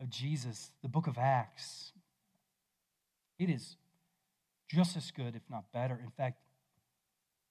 of 0.00 0.08
Jesus, 0.08 0.72
the 0.82 0.88
book 0.88 1.06
of 1.06 1.18
Acts, 1.18 1.92
it 3.38 3.50
is 3.50 3.76
just 4.68 4.96
as 4.96 5.10
good, 5.10 5.36
if 5.36 5.42
not 5.50 5.70
better. 5.72 6.00
In 6.02 6.10
fact, 6.10 6.38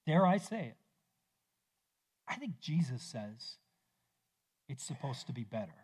dare 0.07 0.25
I 0.25 0.37
say 0.37 0.65
it? 0.65 0.77
I 2.27 2.35
think 2.35 2.59
Jesus 2.59 3.03
says 3.03 3.57
it's 4.67 4.83
supposed 4.83 5.27
to 5.27 5.33
be 5.33 5.43
better. 5.43 5.75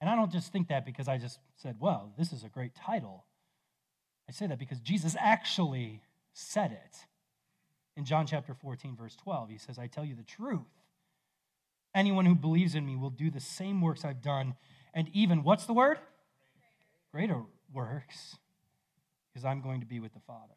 And 0.00 0.08
I 0.08 0.16
don't 0.16 0.32
just 0.32 0.52
think 0.52 0.68
that 0.68 0.84
because 0.84 1.08
I 1.08 1.18
just 1.18 1.38
said, 1.56 1.76
well, 1.78 2.12
this 2.18 2.32
is 2.32 2.44
a 2.44 2.48
great 2.48 2.74
title. 2.74 3.24
I 4.28 4.32
say 4.32 4.46
that 4.46 4.58
because 4.58 4.80
Jesus 4.80 5.16
actually 5.18 6.02
said 6.32 6.72
it. 6.72 6.96
In 7.96 8.04
John 8.04 8.26
chapter 8.26 8.54
14, 8.54 8.96
verse 8.96 9.16
12, 9.16 9.48
he 9.48 9.58
says, 9.58 9.78
I 9.78 9.86
tell 9.86 10.04
you 10.04 10.14
the 10.14 10.22
truth. 10.22 10.60
Anyone 11.94 12.26
who 12.26 12.34
believes 12.34 12.74
in 12.74 12.86
me 12.86 12.94
will 12.94 13.10
do 13.10 13.30
the 13.30 13.40
same 13.40 13.80
works 13.80 14.04
I've 14.04 14.22
done, 14.22 14.54
and 14.94 15.08
even, 15.12 15.42
what's 15.42 15.64
the 15.64 15.72
word? 15.72 15.98
Greater 17.10 17.42
works, 17.72 18.36
because 19.32 19.44
I'm 19.44 19.62
going 19.62 19.80
to 19.80 19.86
be 19.86 19.98
with 19.98 20.12
the 20.12 20.20
Father. 20.20 20.54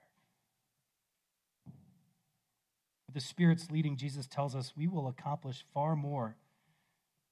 With 3.07 3.15
the 3.15 3.21
Spirit's 3.21 3.71
leading, 3.71 3.97
Jesus 3.97 4.27
tells 4.27 4.55
us 4.55 4.73
we 4.75 4.87
will 4.87 5.07
accomplish 5.07 5.65
far 5.73 5.95
more 5.95 6.35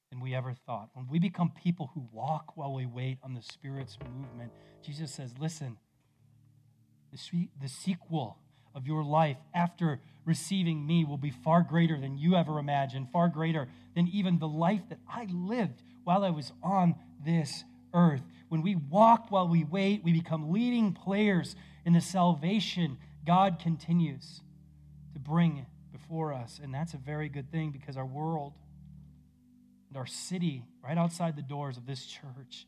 than 0.10 0.22
we 0.22 0.34
ever 0.34 0.54
thought. 0.66 0.90
When 0.94 1.08
we 1.08 1.20
become 1.20 1.52
people 1.52 1.92
who 1.94 2.08
walk 2.12 2.58
while 2.58 2.74
we 2.74 2.86
wait 2.86 3.20
on 3.22 3.34
the 3.34 3.42
Spirit's 3.42 3.98
movement, 4.18 4.52
Jesus 4.82 5.12
says, 5.12 5.36
listen, 5.40 5.78
the, 7.12 7.68
sequel 7.68 8.38
of 8.76 8.86
your 8.86 9.04
life 9.04 9.38
after 9.54 10.00
receiving 10.26 10.86
me 10.86 11.04
will 11.04 11.18
be 11.18 11.32
far 11.32 11.62
greater 11.62 12.00
than 12.00 12.18
you 12.18 12.36
ever 12.36 12.60
imagined, 12.60 13.10
far 13.12 13.30
greater 13.30 13.68
than 13.96 14.08
even 14.08 14.40
the 14.40 14.48
life 14.48 14.82
that 14.90 15.00
I 15.10 15.28
lived 15.32 15.82
while 16.04 16.24
I 16.24 16.30
was 16.30 16.52
on 16.62 16.96
this 17.26 17.64
earth. 17.94 18.22
When 18.50 18.62
we 18.62 18.76
walk 18.76 19.32
while 19.32 19.48
we 19.48 19.64
wait, 19.64 20.04
we 20.04 20.14
become 20.14 20.52
leading 20.52 20.94
players 20.94 21.56
in 21.86 21.94
the 21.94 22.02
salvation 22.02 22.98
God 23.26 23.60
continues 23.60 24.42
to 25.14 25.20
bring 25.20 25.66
before 25.92 26.34
us. 26.34 26.60
And 26.62 26.74
that's 26.74 26.94
a 26.94 26.98
very 26.98 27.30
good 27.30 27.52
thing 27.52 27.72
because 27.72 27.98
our 27.98 28.06
world 28.06 28.54
and 29.90 29.98
our 29.98 30.08
city, 30.08 30.64
right 30.84 30.98
outside 30.98 31.36
the 31.36 31.42
doors 31.42 31.78
of 31.78 31.86
this 31.86 32.06
church, 32.06 32.66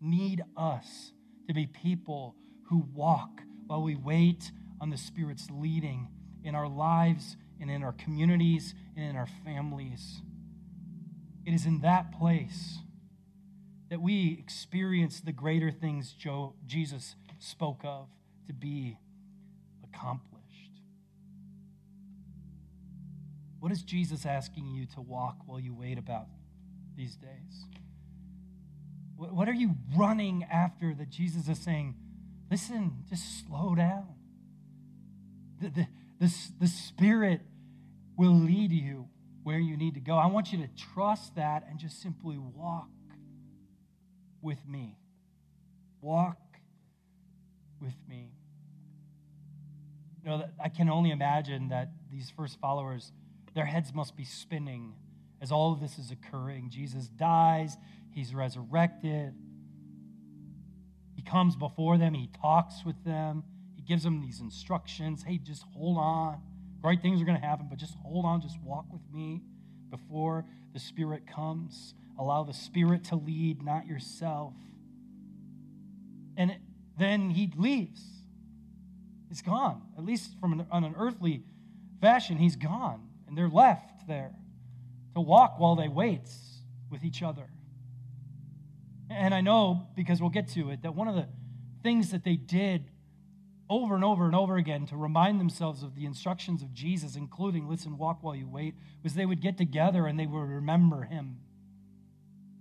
need 0.00 0.42
us 0.56 1.12
to 1.48 1.54
be 1.54 1.66
people 1.66 2.34
who 2.68 2.86
walk 2.94 3.42
while 3.66 3.82
we 3.82 3.94
wait 3.94 4.50
on 4.80 4.90
the 4.90 4.96
Spirit's 4.96 5.48
leading 5.50 6.08
in 6.42 6.54
our 6.54 6.68
lives 6.68 7.36
and 7.60 7.70
in 7.70 7.82
our 7.82 7.92
communities 7.92 8.74
and 8.96 9.10
in 9.10 9.16
our 9.16 9.28
families. 9.44 10.20
It 11.46 11.52
is 11.54 11.66
in 11.66 11.80
that 11.80 12.12
place 12.18 12.78
that 13.90 14.00
we 14.00 14.36
experience 14.38 15.20
the 15.20 15.32
greater 15.32 15.70
things 15.70 16.12
Joe, 16.12 16.54
Jesus 16.66 17.16
spoke 17.38 17.80
of 17.84 18.08
to 18.46 18.52
be 18.52 18.98
accomplished. 19.84 20.34
What 23.60 23.72
is 23.72 23.82
Jesus 23.82 24.26
asking 24.26 24.72
you 24.72 24.86
to 24.94 25.00
walk 25.00 25.36
while 25.46 25.60
you 25.60 25.74
wait 25.74 25.96
about 25.96 26.26
these 26.96 27.16
days? 27.16 27.64
What 29.16 29.48
are 29.48 29.54
you 29.54 29.76
running 29.96 30.44
after 30.52 30.92
that 30.94 31.08
Jesus 31.08 31.48
is 31.48 31.58
saying, 31.58 31.94
listen, 32.54 32.92
just 33.10 33.44
slow 33.44 33.74
down? 33.74 34.06
The, 35.60 35.70
the, 35.70 35.86
the, 36.20 36.34
the 36.60 36.68
Spirit 36.68 37.40
will 38.16 38.32
lead 38.32 38.70
you 38.70 39.08
where 39.42 39.58
you 39.58 39.76
need 39.76 39.94
to 39.94 40.00
go. 40.00 40.14
I 40.14 40.26
want 40.26 40.52
you 40.52 40.58
to 40.58 40.68
trust 40.94 41.34
that 41.34 41.66
and 41.68 41.80
just 41.80 42.00
simply 42.00 42.38
walk 42.38 42.86
with 44.40 44.64
me. 44.68 44.96
Walk 46.00 46.38
with 47.80 47.96
me. 48.08 48.30
You 50.22 50.30
know, 50.30 50.44
I 50.62 50.68
can 50.68 50.88
only 50.88 51.10
imagine 51.10 51.70
that 51.70 51.88
these 52.12 52.30
first 52.36 52.60
followers, 52.60 53.10
their 53.54 53.66
heads 53.66 53.92
must 53.92 54.16
be 54.16 54.24
spinning 54.24 54.94
as 55.42 55.50
all 55.50 55.72
of 55.72 55.80
this 55.80 55.98
is 55.98 56.12
occurring. 56.12 56.70
Jesus 56.70 57.08
dies, 57.08 57.76
he's 58.12 58.32
resurrected. 58.32 59.34
Comes 61.24 61.56
before 61.56 61.98
them, 61.98 62.14
he 62.14 62.28
talks 62.40 62.84
with 62.84 63.02
them, 63.04 63.44
he 63.74 63.82
gives 63.82 64.02
them 64.04 64.20
these 64.20 64.40
instructions. 64.40 65.22
Hey, 65.22 65.38
just 65.38 65.62
hold 65.74 65.98
on. 65.98 66.40
Great 66.82 67.00
things 67.00 67.20
are 67.20 67.24
going 67.24 67.40
to 67.40 67.46
happen, 67.46 67.66
but 67.68 67.78
just 67.78 67.94
hold 68.02 68.24
on, 68.26 68.42
just 68.42 68.60
walk 68.62 68.84
with 68.92 69.02
me 69.12 69.42
before 69.90 70.44
the 70.72 70.78
Spirit 70.78 71.22
comes. 71.26 71.94
Allow 72.18 72.44
the 72.44 72.52
Spirit 72.52 73.04
to 73.04 73.16
lead, 73.16 73.62
not 73.62 73.86
yourself. 73.86 74.54
And 76.36 76.56
then 76.98 77.30
he 77.30 77.50
leaves. 77.56 78.02
He's 79.28 79.42
gone. 79.42 79.82
At 79.96 80.04
least 80.04 80.38
from 80.40 80.52
an, 80.52 80.66
on 80.70 80.84
an 80.84 80.94
earthly 80.98 81.42
fashion, 82.00 82.36
he's 82.36 82.56
gone. 82.56 83.08
And 83.26 83.36
they're 83.36 83.48
left 83.48 84.06
there 84.06 84.34
to 85.14 85.20
walk 85.20 85.58
while 85.58 85.76
they 85.76 85.88
wait 85.88 86.28
with 86.90 87.04
each 87.04 87.22
other. 87.22 87.48
And 89.14 89.32
I 89.32 89.40
know, 89.40 89.86
because 89.94 90.20
we'll 90.20 90.30
get 90.30 90.48
to 90.48 90.70
it, 90.70 90.82
that 90.82 90.94
one 90.94 91.08
of 91.08 91.14
the 91.14 91.28
things 91.82 92.10
that 92.10 92.24
they 92.24 92.36
did 92.36 92.90
over 93.70 93.94
and 93.94 94.04
over 94.04 94.26
and 94.26 94.34
over 94.34 94.56
again 94.56 94.86
to 94.86 94.96
remind 94.96 95.40
themselves 95.40 95.82
of 95.82 95.94
the 95.94 96.04
instructions 96.04 96.62
of 96.62 96.74
Jesus, 96.74 97.16
including 97.16 97.68
listen, 97.68 97.96
walk 97.96 98.22
while 98.22 98.34
you 98.34 98.48
wait, 98.48 98.74
was 99.02 99.14
they 99.14 99.24
would 99.24 99.40
get 99.40 99.56
together 99.56 100.06
and 100.06 100.18
they 100.18 100.26
would 100.26 100.38
remember 100.38 101.02
him. 101.02 101.38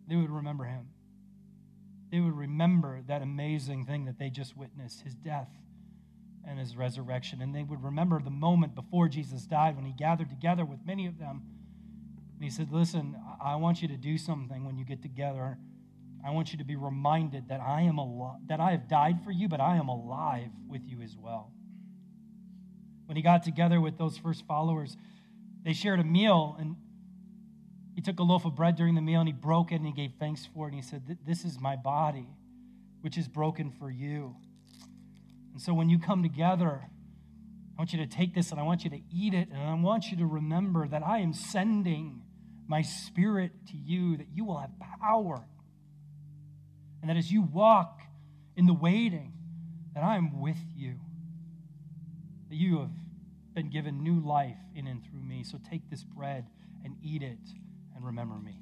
They 0.07 0.15
would 0.15 0.29
remember 0.29 0.65
him. 0.65 0.89
They 2.11 2.19
would 2.19 2.37
remember 2.37 3.01
that 3.07 3.21
amazing 3.21 3.85
thing 3.85 4.05
that 4.05 4.19
they 4.19 4.29
just 4.29 4.55
witnessed 4.55 5.01
his 5.01 5.15
death 5.15 5.49
and 6.47 6.59
his 6.59 6.75
resurrection. 6.77 7.41
And 7.41 7.55
they 7.55 7.63
would 7.63 7.83
remember 7.83 8.21
the 8.21 8.29
moment 8.29 8.75
before 8.75 9.07
Jesus 9.07 9.43
died 9.43 9.75
when 9.75 9.85
he 9.85 9.93
gathered 9.93 10.29
together 10.29 10.63
with 10.63 10.79
many 10.85 11.07
of 11.07 11.17
them. 11.17 11.41
And 12.35 12.43
he 12.43 12.49
said, 12.49 12.71
Listen, 12.71 13.15
I 13.43 13.55
want 13.55 13.81
you 13.81 13.87
to 13.87 13.97
do 13.97 14.17
something 14.17 14.63
when 14.63 14.77
you 14.77 14.85
get 14.85 15.01
together. 15.01 15.57
I 16.25 16.31
want 16.31 16.51
you 16.51 16.57
to 16.59 16.63
be 16.63 16.75
reminded 16.75 17.49
that 17.49 17.59
I 17.59 17.81
am 17.81 17.97
alive, 17.97 18.39
that 18.47 18.59
I 18.59 18.71
have 18.71 18.87
died 18.87 19.23
for 19.23 19.31
you, 19.31 19.47
but 19.47 19.59
I 19.59 19.75
am 19.75 19.89
alive 19.89 20.49
with 20.67 20.81
you 20.85 21.01
as 21.01 21.15
well. 21.17 21.51
When 23.05 23.17
he 23.17 23.21
got 23.21 23.43
together 23.43 23.81
with 23.81 23.97
those 23.97 24.17
first 24.17 24.45
followers, 24.47 24.95
they 25.63 25.73
shared 25.73 25.99
a 25.99 26.03
meal, 26.03 26.55
and 26.59 26.77
he 27.95 28.01
took 28.01 28.19
a 28.19 28.23
loaf 28.23 28.45
of 28.45 28.55
bread 28.55 28.75
during 28.75 28.95
the 28.95 29.01
meal 29.01 29.19
and 29.19 29.29
he 29.29 29.33
broke 29.33 29.71
it 29.71 29.75
and 29.75 29.85
he 29.85 29.91
gave 29.91 30.13
thanks 30.19 30.47
for 30.53 30.65
it. 30.65 30.73
And 30.73 30.75
he 30.75 30.81
said, 30.81 31.17
This 31.25 31.45
is 31.45 31.59
my 31.59 31.75
body, 31.75 32.27
which 33.01 33.17
is 33.17 33.27
broken 33.27 33.71
for 33.71 33.89
you. 33.89 34.35
And 35.53 35.61
so 35.61 35.73
when 35.73 35.89
you 35.89 35.99
come 35.99 36.23
together, 36.23 36.81
I 36.81 37.81
want 37.81 37.93
you 37.93 37.99
to 37.99 38.07
take 38.07 38.33
this 38.33 38.51
and 38.51 38.59
I 38.59 38.63
want 38.63 38.83
you 38.83 38.89
to 38.89 38.99
eat 39.11 39.33
it. 39.33 39.49
And 39.49 39.61
I 39.61 39.73
want 39.75 40.09
you 40.09 40.17
to 40.17 40.25
remember 40.25 40.87
that 40.87 41.03
I 41.05 41.19
am 41.19 41.33
sending 41.33 42.23
my 42.67 42.81
spirit 42.81 43.51
to 43.67 43.77
you, 43.77 44.17
that 44.17 44.27
you 44.33 44.45
will 44.45 44.57
have 44.57 44.71
power. 44.99 45.45
And 47.03 47.09
that 47.09 47.17
as 47.17 47.29
you 47.29 47.41
walk 47.41 47.99
in 48.55 48.65
the 48.65 48.73
waiting, 48.73 49.33
that 49.93 50.05
I 50.05 50.15
am 50.15 50.39
with 50.39 50.55
you. 50.73 50.95
That 52.47 52.55
you 52.55 52.79
have 52.79 52.91
been 53.53 53.69
given 53.69 54.01
new 54.01 54.21
life 54.21 54.55
in 54.73 54.87
and 54.87 55.03
through 55.03 55.21
me. 55.21 55.43
So 55.43 55.59
take 55.69 55.89
this 55.89 56.05
bread 56.05 56.45
and 56.85 56.95
eat 57.03 57.21
it 57.21 57.39
and 57.93 58.05
remember 58.05 58.35
me. 58.35 58.57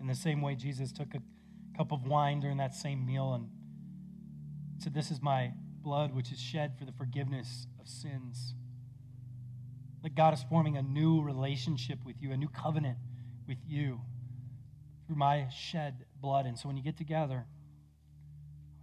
In 0.00 0.06
the 0.06 0.14
same 0.14 0.42
way, 0.42 0.54
Jesus 0.54 0.92
took 0.92 1.12
a 1.16 1.22
cup 1.76 1.90
of 1.90 2.06
wine 2.06 2.38
during 2.38 2.58
that 2.58 2.76
same 2.76 3.04
meal 3.04 3.34
and 3.34 3.48
said, 4.78 4.94
This 4.94 5.10
is 5.10 5.20
my 5.20 5.54
blood, 5.88 6.14
which 6.14 6.30
is 6.30 6.38
shed 6.38 6.74
for 6.78 6.84
the 6.84 6.92
forgiveness 6.92 7.66
of 7.80 7.88
sins. 7.88 8.52
That 10.02 10.14
God 10.14 10.34
is 10.34 10.44
forming 10.50 10.76
a 10.76 10.82
new 10.82 11.22
relationship 11.22 11.98
with 12.04 12.16
you, 12.20 12.30
a 12.30 12.36
new 12.36 12.48
covenant 12.48 12.98
with 13.46 13.56
you 13.66 14.02
through 15.06 15.16
my 15.16 15.48
shed 15.48 16.04
blood. 16.20 16.44
And 16.44 16.58
so 16.58 16.68
when 16.68 16.76
you 16.76 16.82
get 16.82 16.98
together, 16.98 17.46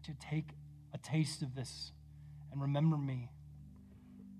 to 0.06 0.13
take 0.15 0.50
a 0.96 0.98
taste 0.98 1.44
of 1.44 1.54
this 1.54 1.91
and 2.52 2.60
remember 2.60 2.98
me. 2.98 3.30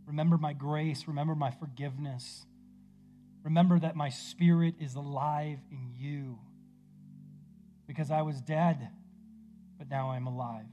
Remember 0.08 0.38
my 0.38 0.54
grace. 0.54 1.08
Remember 1.08 1.36
my 1.36 1.52
forgiveness. 1.52 2.48
Remember 3.44 3.78
that 3.78 3.96
my 3.96 4.10
spirit 4.10 4.74
is 4.80 4.96
alive 4.96 5.60
in 5.72 5.92
you 5.96 6.40
because 7.86 8.10
I 8.10 8.24
was 8.24 8.42
dead, 8.42 8.90
but 9.78 9.88
now 9.88 10.10
I'm 10.10 10.26
alive. 10.26 10.66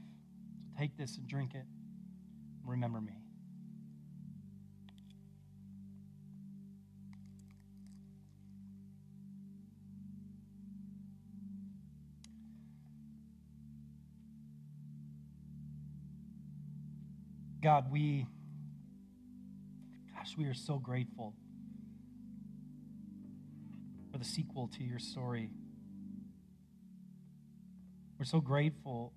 So 0.63 0.79
take 0.79 0.97
this 0.97 1.17
and 1.17 1.27
drink 1.27 1.53
it. 1.53 1.65
Remember 2.65 3.01
me. 3.01 3.13
God, 17.61 17.89
we, 17.89 18.25
gosh, 20.13 20.35
we 20.37 20.45
are 20.45 20.53
so 20.53 20.79
grateful 20.79 21.33
for 24.11 24.17
the 24.17 24.25
sequel 24.25 24.69
to 24.77 24.83
your 24.83 24.99
story. 24.99 25.49
We're 28.19 28.25
so 28.25 28.41
grateful 28.41 29.13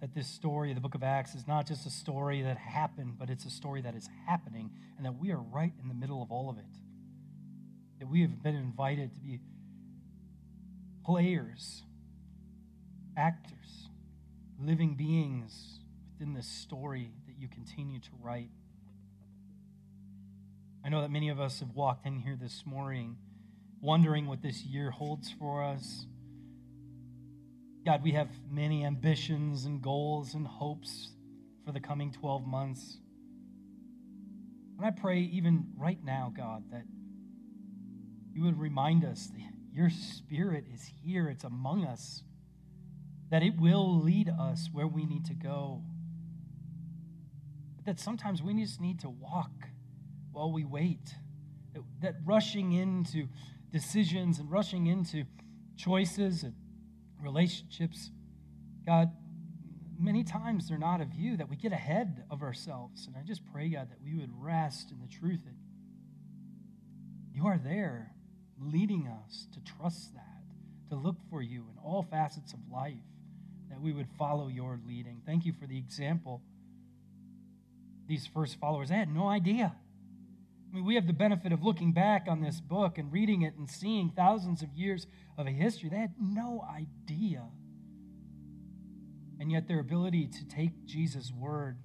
that 0.00 0.14
this 0.14 0.28
story, 0.28 0.72
the 0.72 0.80
book 0.80 0.94
of 0.94 1.02
Acts, 1.02 1.34
is 1.34 1.46
not 1.46 1.66
just 1.66 1.86
a 1.86 1.90
story 1.90 2.42
that 2.42 2.56
happened, 2.56 3.14
but 3.18 3.30
it's 3.30 3.44
a 3.44 3.50
story 3.50 3.80
that 3.82 3.94
is 3.94 4.06
happening 4.06 4.18
happening 4.28 4.70
and 4.96 5.06
that 5.06 5.18
we 5.18 5.30
are 5.30 5.40
right 5.40 5.72
in 5.80 5.88
the 5.88 5.94
middle 5.94 6.22
of 6.22 6.30
all 6.30 6.50
of 6.50 6.58
it. 6.58 6.64
That 7.98 8.08
we 8.08 8.22
have 8.22 8.42
been 8.42 8.54
invited 8.54 9.14
to 9.14 9.20
be 9.20 9.40
players, 11.04 11.82
actors, 13.16 13.88
living 14.60 14.94
beings 14.94 15.80
within 16.12 16.34
this 16.34 16.46
story 16.46 17.10
that 17.26 17.36
you 17.38 17.48
continue 17.48 18.00
to 18.00 18.10
write. 18.20 18.50
I 20.84 20.88
know 20.88 21.02
that 21.02 21.10
many 21.10 21.28
of 21.28 21.40
us 21.40 21.60
have 21.60 21.70
walked 21.74 22.06
in 22.06 22.18
here 22.18 22.36
this 22.40 22.64
morning 22.64 23.16
wondering 23.80 24.26
what 24.26 24.42
this 24.42 24.62
year 24.62 24.90
holds 24.90 25.30
for 25.38 25.62
us. 25.62 26.06
God, 27.84 28.02
we 28.02 28.12
have 28.12 28.28
many 28.50 28.84
ambitions 28.84 29.64
and 29.64 29.80
goals 29.80 30.34
and 30.34 30.46
hopes 30.46 31.10
for 31.64 31.72
the 31.72 31.80
coming 31.80 32.12
12 32.12 32.46
months. 32.46 32.98
And 34.76 34.86
I 34.86 34.90
pray, 34.90 35.20
even 35.20 35.66
right 35.76 35.98
now, 36.04 36.32
God, 36.36 36.64
that 36.70 36.84
you 38.32 38.44
would 38.44 38.58
remind 38.58 39.04
us 39.04 39.28
that 39.28 39.52
your 39.72 39.90
spirit 39.90 40.64
is 40.72 40.90
here, 41.02 41.28
it's 41.28 41.44
among 41.44 41.84
us, 41.84 42.22
that 43.30 43.42
it 43.42 43.58
will 43.58 44.00
lead 44.00 44.28
us 44.28 44.68
where 44.72 44.86
we 44.86 45.04
need 45.04 45.24
to 45.26 45.34
go. 45.34 45.82
But 47.76 47.86
that 47.86 48.00
sometimes 48.00 48.42
we 48.42 48.54
just 48.54 48.80
need 48.80 49.00
to 49.00 49.08
walk 49.08 49.68
while 50.32 50.52
we 50.52 50.64
wait. 50.64 51.14
That, 51.74 51.82
that 52.00 52.14
rushing 52.24 52.72
into 52.72 53.28
decisions 53.72 54.38
and 54.38 54.50
rushing 54.50 54.86
into 54.86 55.24
choices 55.76 56.42
and 56.42 56.54
relationships, 57.22 58.10
God, 58.86 59.10
many 59.98 60.24
times 60.24 60.68
they're 60.68 60.78
not 60.78 61.00
of 61.00 61.14
you, 61.14 61.36
that 61.36 61.48
we 61.48 61.56
get 61.56 61.72
ahead 61.72 62.24
of 62.30 62.42
ourselves. 62.42 63.06
And 63.06 63.16
I 63.16 63.22
just 63.22 63.42
pray, 63.52 63.68
God, 63.68 63.90
that 63.90 64.00
we 64.02 64.14
would 64.14 64.30
rest 64.40 64.90
in 64.90 65.00
the 65.00 65.08
truth 65.08 65.40
that 65.44 65.54
you 67.34 67.46
are 67.46 67.58
there 67.58 68.12
leading 68.60 69.06
us 69.06 69.46
to 69.52 69.60
trust 69.60 70.14
that, 70.14 70.42
to 70.90 70.96
look 70.96 71.16
for 71.30 71.42
you 71.42 71.66
in 71.72 71.78
all 71.84 72.02
facets 72.02 72.52
of 72.52 72.58
life, 72.72 72.94
that 73.70 73.80
we 73.80 73.92
would 73.92 74.08
follow 74.18 74.48
your 74.48 74.80
leading. 74.86 75.22
Thank 75.26 75.44
you 75.44 75.52
for 75.52 75.66
the 75.66 75.78
example. 75.78 76.42
These 78.08 78.26
first 78.26 78.58
followers, 78.58 78.88
they 78.88 78.96
had 78.96 79.14
no 79.14 79.28
idea. 79.28 79.76
I 80.70 80.74
mean, 80.74 80.84
we 80.84 80.96
have 80.96 81.06
the 81.06 81.12
benefit 81.12 81.52
of 81.52 81.62
looking 81.62 81.92
back 81.92 82.26
on 82.28 82.42
this 82.42 82.60
book 82.60 82.98
and 82.98 83.12
reading 83.12 83.42
it 83.42 83.54
and 83.56 83.68
seeing 83.70 84.10
thousands 84.10 84.62
of 84.62 84.72
years 84.74 85.06
of 85.38 85.46
a 85.46 85.50
history. 85.50 85.88
They 85.88 85.96
had 85.96 86.14
no 86.20 86.66
idea 86.70 87.44
and 89.40 89.52
yet 89.52 89.68
their 89.68 89.80
ability 89.80 90.26
to 90.26 90.44
take 90.46 90.84
Jesus' 90.84 91.32
word 91.32 91.78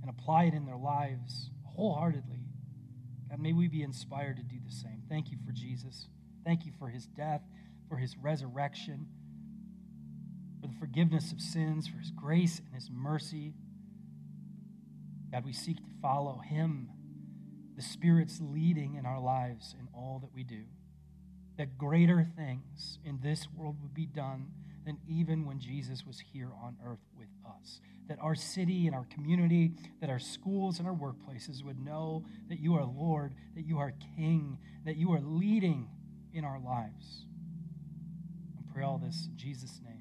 and 0.00 0.08
apply 0.08 0.44
it 0.44 0.54
in 0.54 0.64
their 0.64 0.76
lives 0.76 1.50
wholeheartedly. 1.64 2.44
God, 3.28 3.40
may 3.40 3.52
we 3.52 3.68
be 3.68 3.82
inspired 3.82 4.36
to 4.36 4.42
do 4.42 4.56
the 4.64 4.72
same. 4.72 5.02
Thank 5.08 5.30
you 5.30 5.38
for 5.44 5.52
Jesus. 5.52 6.08
Thank 6.44 6.64
you 6.64 6.72
for 6.78 6.88
his 6.88 7.06
death, 7.06 7.42
for 7.88 7.96
his 7.96 8.16
resurrection, 8.16 9.08
for 10.60 10.68
the 10.68 10.74
forgiveness 10.78 11.32
of 11.32 11.40
sins, 11.40 11.88
for 11.88 11.98
his 11.98 12.10
grace 12.10 12.60
and 12.64 12.74
his 12.74 12.88
mercy. 12.90 13.54
God, 15.32 15.44
we 15.44 15.52
seek 15.52 15.76
to 15.76 15.92
follow 16.00 16.40
him, 16.44 16.90
the 17.76 17.82
Spirit's 17.82 18.40
leading 18.40 18.94
in 18.94 19.06
our 19.06 19.20
lives 19.20 19.74
in 19.78 19.88
all 19.94 20.18
that 20.20 20.34
we 20.34 20.44
do. 20.44 20.64
That 21.58 21.76
greater 21.78 22.26
things 22.36 22.98
in 23.04 23.20
this 23.22 23.46
world 23.54 23.76
would 23.82 23.94
be 23.94 24.06
done 24.06 24.48
than 24.84 24.98
even 25.06 25.44
when 25.44 25.60
Jesus 25.60 26.06
was 26.06 26.20
here 26.32 26.50
on 26.62 26.76
earth 26.84 27.04
with 27.16 27.28
us. 27.46 27.80
That 28.08 28.18
our 28.20 28.34
city 28.34 28.86
and 28.86 28.96
our 28.96 29.06
community, 29.12 29.72
that 30.00 30.10
our 30.10 30.18
schools 30.18 30.78
and 30.78 30.88
our 30.88 30.94
workplaces 30.94 31.62
would 31.62 31.78
know 31.78 32.24
that 32.48 32.60
you 32.60 32.74
are 32.74 32.84
Lord, 32.84 33.34
that 33.54 33.66
you 33.66 33.78
are 33.78 33.92
King, 34.16 34.58
that 34.84 34.96
you 34.96 35.12
are 35.12 35.20
leading 35.20 35.88
in 36.32 36.44
our 36.44 36.58
lives. 36.58 37.24
I 38.58 38.72
pray 38.72 38.84
all 38.84 38.98
this 38.98 39.26
in 39.30 39.36
Jesus' 39.36 39.80
name. 39.84 39.99